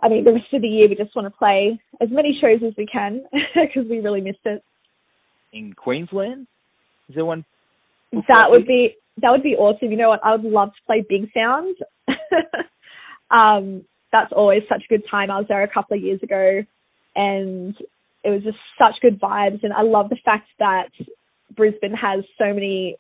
I 0.03 0.09
mean, 0.09 0.25
the 0.25 0.33
rest 0.33 0.53
of 0.53 0.63
the 0.63 0.69
year 0.69 0.89
we 0.89 0.95
just 0.95 1.15
want 1.17 1.27
to 1.27 1.39
play 1.39 1.81
as 2.01 2.09
many 2.11 2.39
shows 2.41 2.61
as 2.67 2.75
we 2.77 2.87
can 2.87 3.25
because 3.55 3.89
we 3.89 4.01
really 4.01 4.21
missed 4.21 4.45
it. 4.45 4.63
In 5.53 5.73
Queensland, 5.73 6.47
is 7.09 7.17
there 7.17 7.25
one? 7.25 7.45
That 8.13 8.47
would 8.51 8.67
be 8.67 8.95
that 9.21 9.31
would 9.31 9.43
be 9.43 9.57
awesome. 9.57 9.91
You 9.91 9.97
know 9.97 10.11
what? 10.11 10.21
I 10.25 10.33
would 10.33 10.45
love 10.45 10.69
to 10.69 10.87
play 10.87 11.05
Big 11.09 11.31
Sound. 11.35 11.77
um, 13.31 13.85
that's 14.13 14.33
always 14.33 14.63
such 14.69 14.83
a 14.85 14.89
good 14.93 15.05
time. 15.11 15.31
I 15.31 15.39
was 15.39 15.47
there 15.49 15.63
a 15.63 15.69
couple 15.73 15.97
of 15.97 16.03
years 16.03 16.23
ago, 16.23 16.63
and 17.15 17.75
it 18.25 18.31
was 18.31 18.43
just 18.43 18.59
such 18.79 19.01
good 19.01 19.21
vibes. 19.21 19.63
And 19.63 19.73
I 19.73 19.83
love 19.83 20.09
the 20.11 20.19
fact 20.25 20.49
that 20.59 20.89
Brisbane 21.57 21.95
has 21.95 22.25
so 22.39 22.53
many 22.53 22.97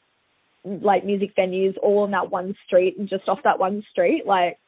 like 0.64 1.04
music 1.04 1.34
venues 1.36 1.74
all 1.82 2.00
on 2.00 2.10
that 2.10 2.30
one 2.30 2.54
street 2.66 2.96
and 2.98 3.08
just 3.08 3.28
off 3.28 3.38
that 3.44 3.58
one 3.58 3.82
street. 3.90 4.24
Like 4.26 4.58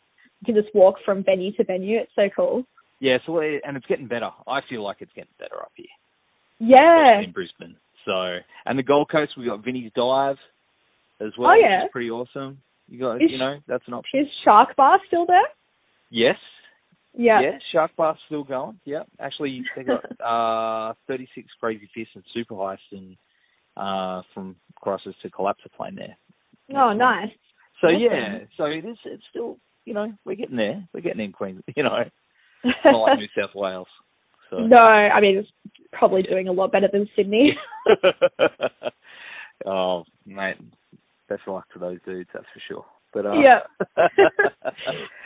you 0.40 0.52
can 0.54 0.62
just 0.62 0.74
walk 0.74 0.96
from 1.04 1.22
venue 1.22 1.52
to 1.56 1.64
venue. 1.64 1.98
It's 2.00 2.12
so 2.16 2.28
cool. 2.34 2.64
Yeah, 3.00 3.18
so 3.26 3.40
and 3.40 3.76
it's 3.76 3.86
getting 3.86 4.06
better. 4.06 4.30
I 4.46 4.60
feel 4.68 4.82
like 4.84 4.98
it's 5.00 5.12
getting 5.14 5.30
better 5.38 5.60
up 5.60 5.72
here 5.74 5.86
Yeah. 6.60 7.20
in 7.20 7.32
Brisbane. 7.32 7.76
So, 8.04 8.38
and 8.64 8.78
the 8.78 8.82
Gold 8.82 9.10
Coast, 9.10 9.32
we 9.36 9.46
got 9.46 9.64
Vinny's 9.64 9.92
Dive 9.94 10.36
as 11.20 11.32
well. 11.38 11.50
Oh, 11.50 11.54
which 11.54 11.62
yeah. 11.62 11.84
is 11.84 11.90
pretty 11.92 12.10
awesome. 12.10 12.58
You 12.88 12.98
got, 13.00 13.16
Is- 13.16 13.30
you 13.30 13.38
know, 13.38 13.58
that's 13.66 13.84
an 13.86 13.94
option. 13.94 14.20
Is 14.20 14.26
Shark 14.44 14.74
Bar 14.76 14.98
still 15.06 15.26
there? 15.26 15.46
Yes, 16.12 16.36
Yeah. 17.14 17.40
Yeah, 17.40 17.58
Shark 17.72 17.92
Bar's 17.96 18.18
still 18.26 18.44
going. 18.44 18.78
Yeah, 18.84 19.04
actually, 19.18 19.62
they 19.74 19.82
got 19.82 20.04
uh, 20.90 20.94
36 21.08 21.48
Crazyfists 21.62 22.14
and 22.14 22.24
Super 22.34 22.54
Heist 22.54 22.78
and 22.92 23.16
uh, 23.78 24.20
from 24.34 24.56
Crisis 24.76 25.14
to 25.22 25.30
Collapse 25.30 25.62
are 25.64 25.76
playing 25.76 25.96
there. 25.96 26.16
Oh, 26.76 26.92
nice. 26.92 27.30
So 27.80 27.88
Awesome. 27.88 28.00
yeah, 28.00 28.38
so 28.56 28.64
it 28.64 28.84
is. 28.84 28.98
It's 29.06 29.22
still, 29.30 29.56
you 29.86 29.94
know, 29.94 30.12
we're 30.26 30.36
getting 30.36 30.56
there. 30.56 30.86
We're 30.92 31.00
getting 31.00 31.24
in 31.24 31.32
Queens. 31.32 31.62
You 31.76 31.84
know, 31.84 32.04
not 32.84 32.98
like 32.98 33.18
New 33.18 33.26
South 33.36 33.54
Wales. 33.54 33.88
So. 34.50 34.58
no, 34.58 34.76
I 34.76 35.18
mean 35.22 35.38
it's 35.38 35.48
probably 35.92 36.22
doing 36.22 36.46
a 36.46 36.52
lot 36.52 36.72
better 36.72 36.88
than 36.92 37.08
Sydney. 37.16 37.56
oh, 39.66 40.04
mate, 40.26 40.56
best 41.28 41.42
of 41.46 41.54
luck 41.54 41.64
to 41.72 41.78
those 41.78 41.98
dudes. 42.04 42.28
That's 42.34 42.44
for 42.52 42.60
sure. 42.68 42.84
But 43.12 43.26
uh, 43.26 43.32
yeah. 43.32 43.60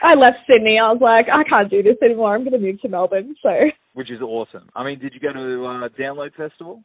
I 0.02 0.14
left 0.14 0.38
Sydney. 0.50 0.78
I 0.82 0.90
was 0.92 1.00
like, 1.00 1.26
I 1.32 1.44
can't 1.48 1.70
do 1.70 1.82
this 1.82 1.96
anymore. 2.02 2.34
I'm 2.34 2.42
going 2.42 2.52
to 2.52 2.58
move 2.58 2.80
to 2.82 2.88
Melbourne. 2.88 3.36
So 3.42 3.50
which 3.94 4.10
is 4.10 4.20
awesome. 4.20 4.68
I 4.74 4.84
mean, 4.84 4.98
did 4.98 5.14
you 5.14 5.20
go 5.20 5.32
to 5.32 5.66
uh, 5.66 5.88
Download 5.98 6.34
Festival? 6.34 6.82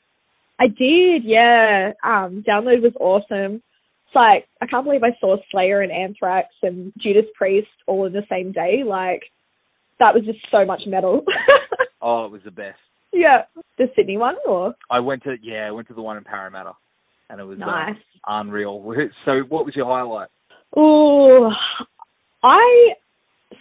I 0.59 0.67
did, 0.67 1.23
yeah. 1.23 1.91
Um, 2.03 2.43
Download 2.47 2.81
was 2.81 2.93
awesome. 2.99 3.55
It's 3.55 4.15
like 4.15 4.47
I 4.61 4.65
can't 4.67 4.85
believe 4.85 5.03
I 5.03 5.17
saw 5.19 5.37
Slayer 5.51 5.81
and 5.81 5.91
Anthrax 5.91 6.49
and 6.61 6.93
Judas 7.01 7.25
Priest 7.35 7.67
all 7.87 8.05
in 8.05 8.13
the 8.13 8.23
same 8.29 8.51
day. 8.51 8.83
Like 8.85 9.23
that 9.99 10.13
was 10.13 10.23
just 10.25 10.39
so 10.51 10.65
much 10.65 10.81
metal. 10.87 11.23
Oh, 12.03 12.25
it 12.25 12.31
was 12.31 12.41
the 12.43 12.49
best. 12.49 12.79
yeah. 13.13 13.43
The 13.77 13.85
Sydney 13.95 14.17
one 14.17 14.33
or 14.47 14.73
I 14.89 15.01
went 15.01 15.21
to 15.23 15.35
yeah, 15.39 15.67
I 15.67 15.71
went 15.71 15.87
to 15.89 15.93
the 15.93 16.01
one 16.01 16.17
in 16.17 16.23
Parramatta, 16.23 16.71
and 17.29 17.39
it 17.39 17.43
was 17.43 17.59
uh, 17.61 17.65
nice. 17.65 17.95
unreal. 18.25 18.83
So, 19.25 19.41
what 19.47 19.65
was 19.65 19.75
your 19.75 19.85
highlight? 19.85 20.29
Ooh, 20.77 21.49
I 22.43 22.93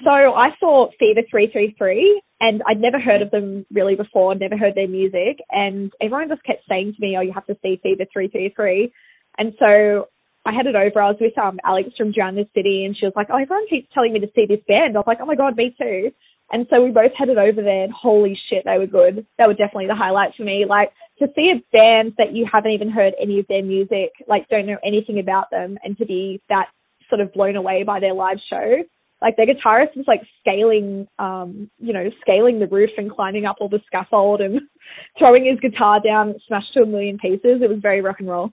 so 0.04 0.10
I 0.10 0.48
saw 0.60 0.88
Fever 0.98 1.22
three 1.30 1.50
three 1.52 1.74
three, 1.76 2.22
and 2.40 2.62
I'd 2.66 2.80
never 2.80 3.00
heard 3.00 3.22
of 3.22 3.30
them 3.30 3.66
really 3.72 3.96
before. 3.96 4.34
Never 4.34 4.56
heard 4.56 4.74
their 4.74 4.88
music, 4.88 5.40
and 5.50 5.92
everyone 6.00 6.28
just 6.28 6.44
kept 6.44 6.62
saying 6.68 6.94
to 6.94 7.00
me, 7.00 7.16
"Oh, 7.16 7.20
you 7.20 7.32
have 7.32 7.46
to 7.46 7.56
see 7.62 7.80
Fever 7.82 8.04
three 8.12 8.28
three 8.28 8.52
three. 8.54 8.92
And 9.38 9.54
so 9.58 10.08
I 10.46 10.52
headed 10.52 10.76
over. 10.76 11.02
I 11.02 11.10
was 11.10 11.18
with 11.20 11.36
um 11.36 11.58
Alex 11.64 11.90
from 11.96 12.12
Drown 12.12 12.36
This 12.36 12.46
City, 12.54 12.84
and 12.84 12.96
she 12.96 13.06
was 13.06 13.14
like, 13.16 13.28
"Oh, 13.30 13.36
everyone 13.36 13.66
keeps 13.68 13.92
telling 13.92 14.12
me 14.12 14.20
to 14.20 14.30
see 14.34 14.46
this 14.46 14.64
band." 14.68 14.96
I 14.96 15.00
was 15.00 15.06
like, 15.06 15.18
"Oh 15.20 15.26
my 15.26 15.34
god, 15.36 15.56
me 15.56 15.74
too." 15.76 16.12
And 16.52 16.66
so 16.68 16.82
we 16.82 16.90
both 16.90 17.12
headed 17.16 17.38
over 17.38 17.62
there, 17.62 17.84
and 17.84 17.92
holy 17.92 18.36
shit, 18.48 18.64
they 18.64 18.78
were 18.78 18.86
good. 18.86 19.24
They 19.38 19.46
were 19.46 19.54
definitely 19.54 19.86
the 19.86 19.94
highlight 19.94 20.34
for 20.36 20.42
me. 20.42 20.64
Like 20.68 20.92
to 21.18 21.28
see 21.36 21.52
a 21.52 21.62
band 21.76 22.14
that 22.18 22.32
you 22.34 22.46
haven't 22.50 22.72
even 22.72 22.90
heard 22.90 23.14
any 23.20 23.38
of 23.40 23.46
their 23.48 23.62
music, 23.62 24.10
like 24.26 24.48
don't 24.48 24.66
know 24.66 24.78
anything 24.84 25.18
about 25.18 25.50
them, 25.50 25.78
and 25.84 25.96
to 25.98 26.06
be 26.06 26.40
that 26.48 26.68
sort 27.10 27.20
of 27.20 27.32
blown 27.32 27.56
away 27.56 27.82
by 27.84 28.00
their 28.00 28.14
live 28.14 28.38
show. 28.48 28.76
Like 29.20 29.36
their 29.36 29.46
guitarist 29.46 29.96
was 29.96 30.06
like 30.08 30.22
scaling, 30.40 31.06
um, 31.18 31.70
you 31.78 31.92
know, 31.92 32.08
scaling 32.22 32.58
the 32.58 32.66
roof 32.66 32.90
and 32.96 33.10
climbing 33.10 33.44
up 33.44 33.56
all 33.60 33.68
the 33.68 33.80
scaffold 33.86 34.40
and 34.40 34.62
throwing 35.18 35.44
his 35.44 35.60
guitar 35.60 36.00
down, 36.02 36.34
smashed 36.46 36.72
to 36.74 36.82
a 36.82 36.86
million 36.86 37.18
pieces. 37.18 37.60
It 37.62 37.68
was 37.68 37.80
very 37.82 38.00
rock 38.00 38.16
and 38.20 38.28
roll. 38.28 38.50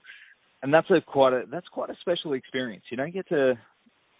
And 0.61 0.73
that's 0.73 0.89
a 0.89 0.99
quite 0.99 1.31
a 1.33 1.43
that's 1.49 1.67
quite 1.69 1.89
a 1.89 1.95
special 2.01 2.33
experience. 2.33 2.83
You 2.91 2.97
don't 2.97 3.13
get 3.13 3.29
to, 3.29 3.53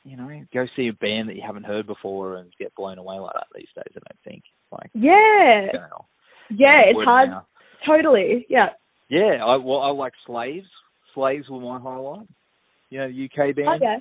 you 0.06 0.16
know, 0.16 0.30
go 0.54 0.66
see 0.76 0.88
a 0.88 0.94
band 0.94 1.28
that 1.28 1.36
you 1.36 1.42
haven't 1.46 1.66
heard 1.66 1.86
before 1.88 2.38
and 2.38 2.50
get 2.58 2.76
blown 2.76 2.98
away 2.98 3.18
like 3.20 3.34
that 3.34 3.48
these 3.54 3.68
days. 3.76 3.94
I 3.96 4.00
don't 4.08 4.24
think. 4.24 4.44
Like, 4.72 4.90
Yeah, 4.94 5.68
know, 5.74 6.06
yeah, 6.50 6.82
it's 6.88 7.06
hard. 7.06 7.30
now. 7.30 7.48
Totally, 7.86 8.46
yeah. 8.50 8.68
Yeah, 9.10 9.44
I 9.44 9.58
well, 9.58 9.80
I 9.80 9.90
like 9.92 10.14
Slaves. 10.26 10.68
Slaves 11.14 11.50
were 11.50 11.60
my 11.60 11.80
highlight. 11.80 12.28
You 12.90 13.00
know, 13.00 13.06
UK 13.08 13.56
band. 13.56 13.68
Oh, 13.84 14.00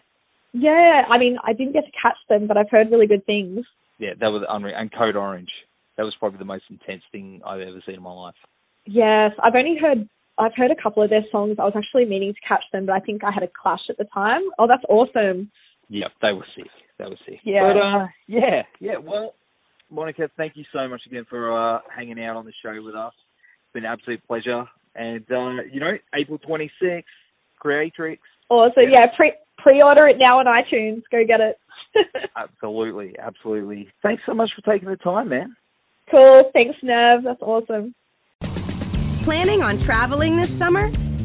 yeah. 0.52 0.60
Yeah, 0.62 1.02
I 1.10 1.18
mean, 1.18 1.36
I 1.44 1.52
didn't 1.52 1.72
get 1.72 1.84
to 1.84 1.92
catch 2.00 2.16
them, 2.28 2.46
but 2.46 2.56
I've 2.56 2.70
heard 2.70 2.90
really 2.90 3.06
good 3.06 3.24
things. 3.26 3.66
Yeah, 3.98 4.10
that 4.20 4.28
was 4.28 4.42
unreal. 4.48 4.74
And 4.76 4.90
Code 4.92 5.16
Orange. 5.16 5.50
That 5.96 6.04
was 6.04 6.14
probably 6.18 6.38
the 6.38 6.44
most 6.44 6.64
intense 6.68 7.02
thing 7.10 7.40
I've 7.46 7.60
ever 7.60 7.82
seen 7.86 7.94
in 7.94 8.02
my 8.02 8.12
life. 8.12 8.34
Yes, 8.84 9.32
I've 9.42 9.54
only 9.54 9.76
heard 9.80 10.08
I've 10.38 10.54
heard 10.54 10.70
a 10.70 10.80
couple 10.80 11.02
of 11.02 11.08
their 11.08 11.24
songs. 11.32 11.56
I 11.58 11.64
was 11.64 11.72
actually 11.74 12.04
meaning 12.04 12.34
to 12.34 12.40
catch 12.46 12.64
them, 12.72 12.84
but 12.86 12.92
I 12.92 13.00
think 13.00 13.24
I 13.24 13.30
had 13.32 13.42
a 13.42 13.48
clash 13.48 13.80
at 13.88 13.96
the 13.96 14.04
time. 14.12 14.42
Oh, 14.58 14.66
that's 14.68 14.84
awesome. 14.88 15.50
Yep, 15.88 16.10
they 16.20 16.32
were 16.32 16.46
sick. 16.54 16.70
They 16.98 17.06
were 17.06 17.18
sick. 17.26 17.40
Yeah. 17.44 17.72
But 17.72 17.80
uh, 17.80 18.06
yeah, 18.26 18.62
yeah. 18.80 18.98
Well, 19.02 19.34
Monica, 19.90 20.28
thank 20.36 20.56
you 20.56 20.64
so 20.72 20.86
much 20.88 21.00
again 21.06 21.24
for 21.28 21.56
uh, 21.56 21.80
hanging 21.94 22.22
out 22.22 22.36
on 22.36 22.44
the 22.44 22.52
show 22.62 22.82
with 22.82 22.94
us. 22.94 23.14
It's 23.16 23.72
been 23.72 23.84
an 23.84 23.92
absolute 23.92 24.20
pleasure. 24.26 24.64
And 24.94 25.24
uh, 25.30 25.62
you 25.72 25.80
know, 25.80 25.92
April 26.14 26.38
twenty 26.38 26.70
sixth, 26.80 27.08
Creatrix. 27.58 28.20
Also, 28.50 28.80
Yeah. 28.80 29.06
yeah, 29.06 29.16
pre 29.16 29.32
pre-order 29.66 30.06
it 30.06 30.16
now 30.20 30.38
on 30.38 30.46
iTunes. 30.46 31.02
Go 31.10 31.26
get 31.26 31.40
it. 31.40 31.58
absolutely, 32.36 33.16
absolutely. 33.18 33.88
Thanks 34.00 34.22
so 34.24 34.32
much 34.32 34.50
for 34.54 34.62
taking 34.70 34.88
the 34.88 34.96
time, 34.96 35.30
man. 35.30 35.56
Cool. 36.08 36.50
Thanks, 36.52 36.76
Nev. 36.84 37.24
That's 37.24 37.42
awesome. 37.42 37.92
Planning 39.24 39.62
on 39.62 39.76
traveling 39.78 40.36
this 40.36 40.56
summer? 40.56 40.88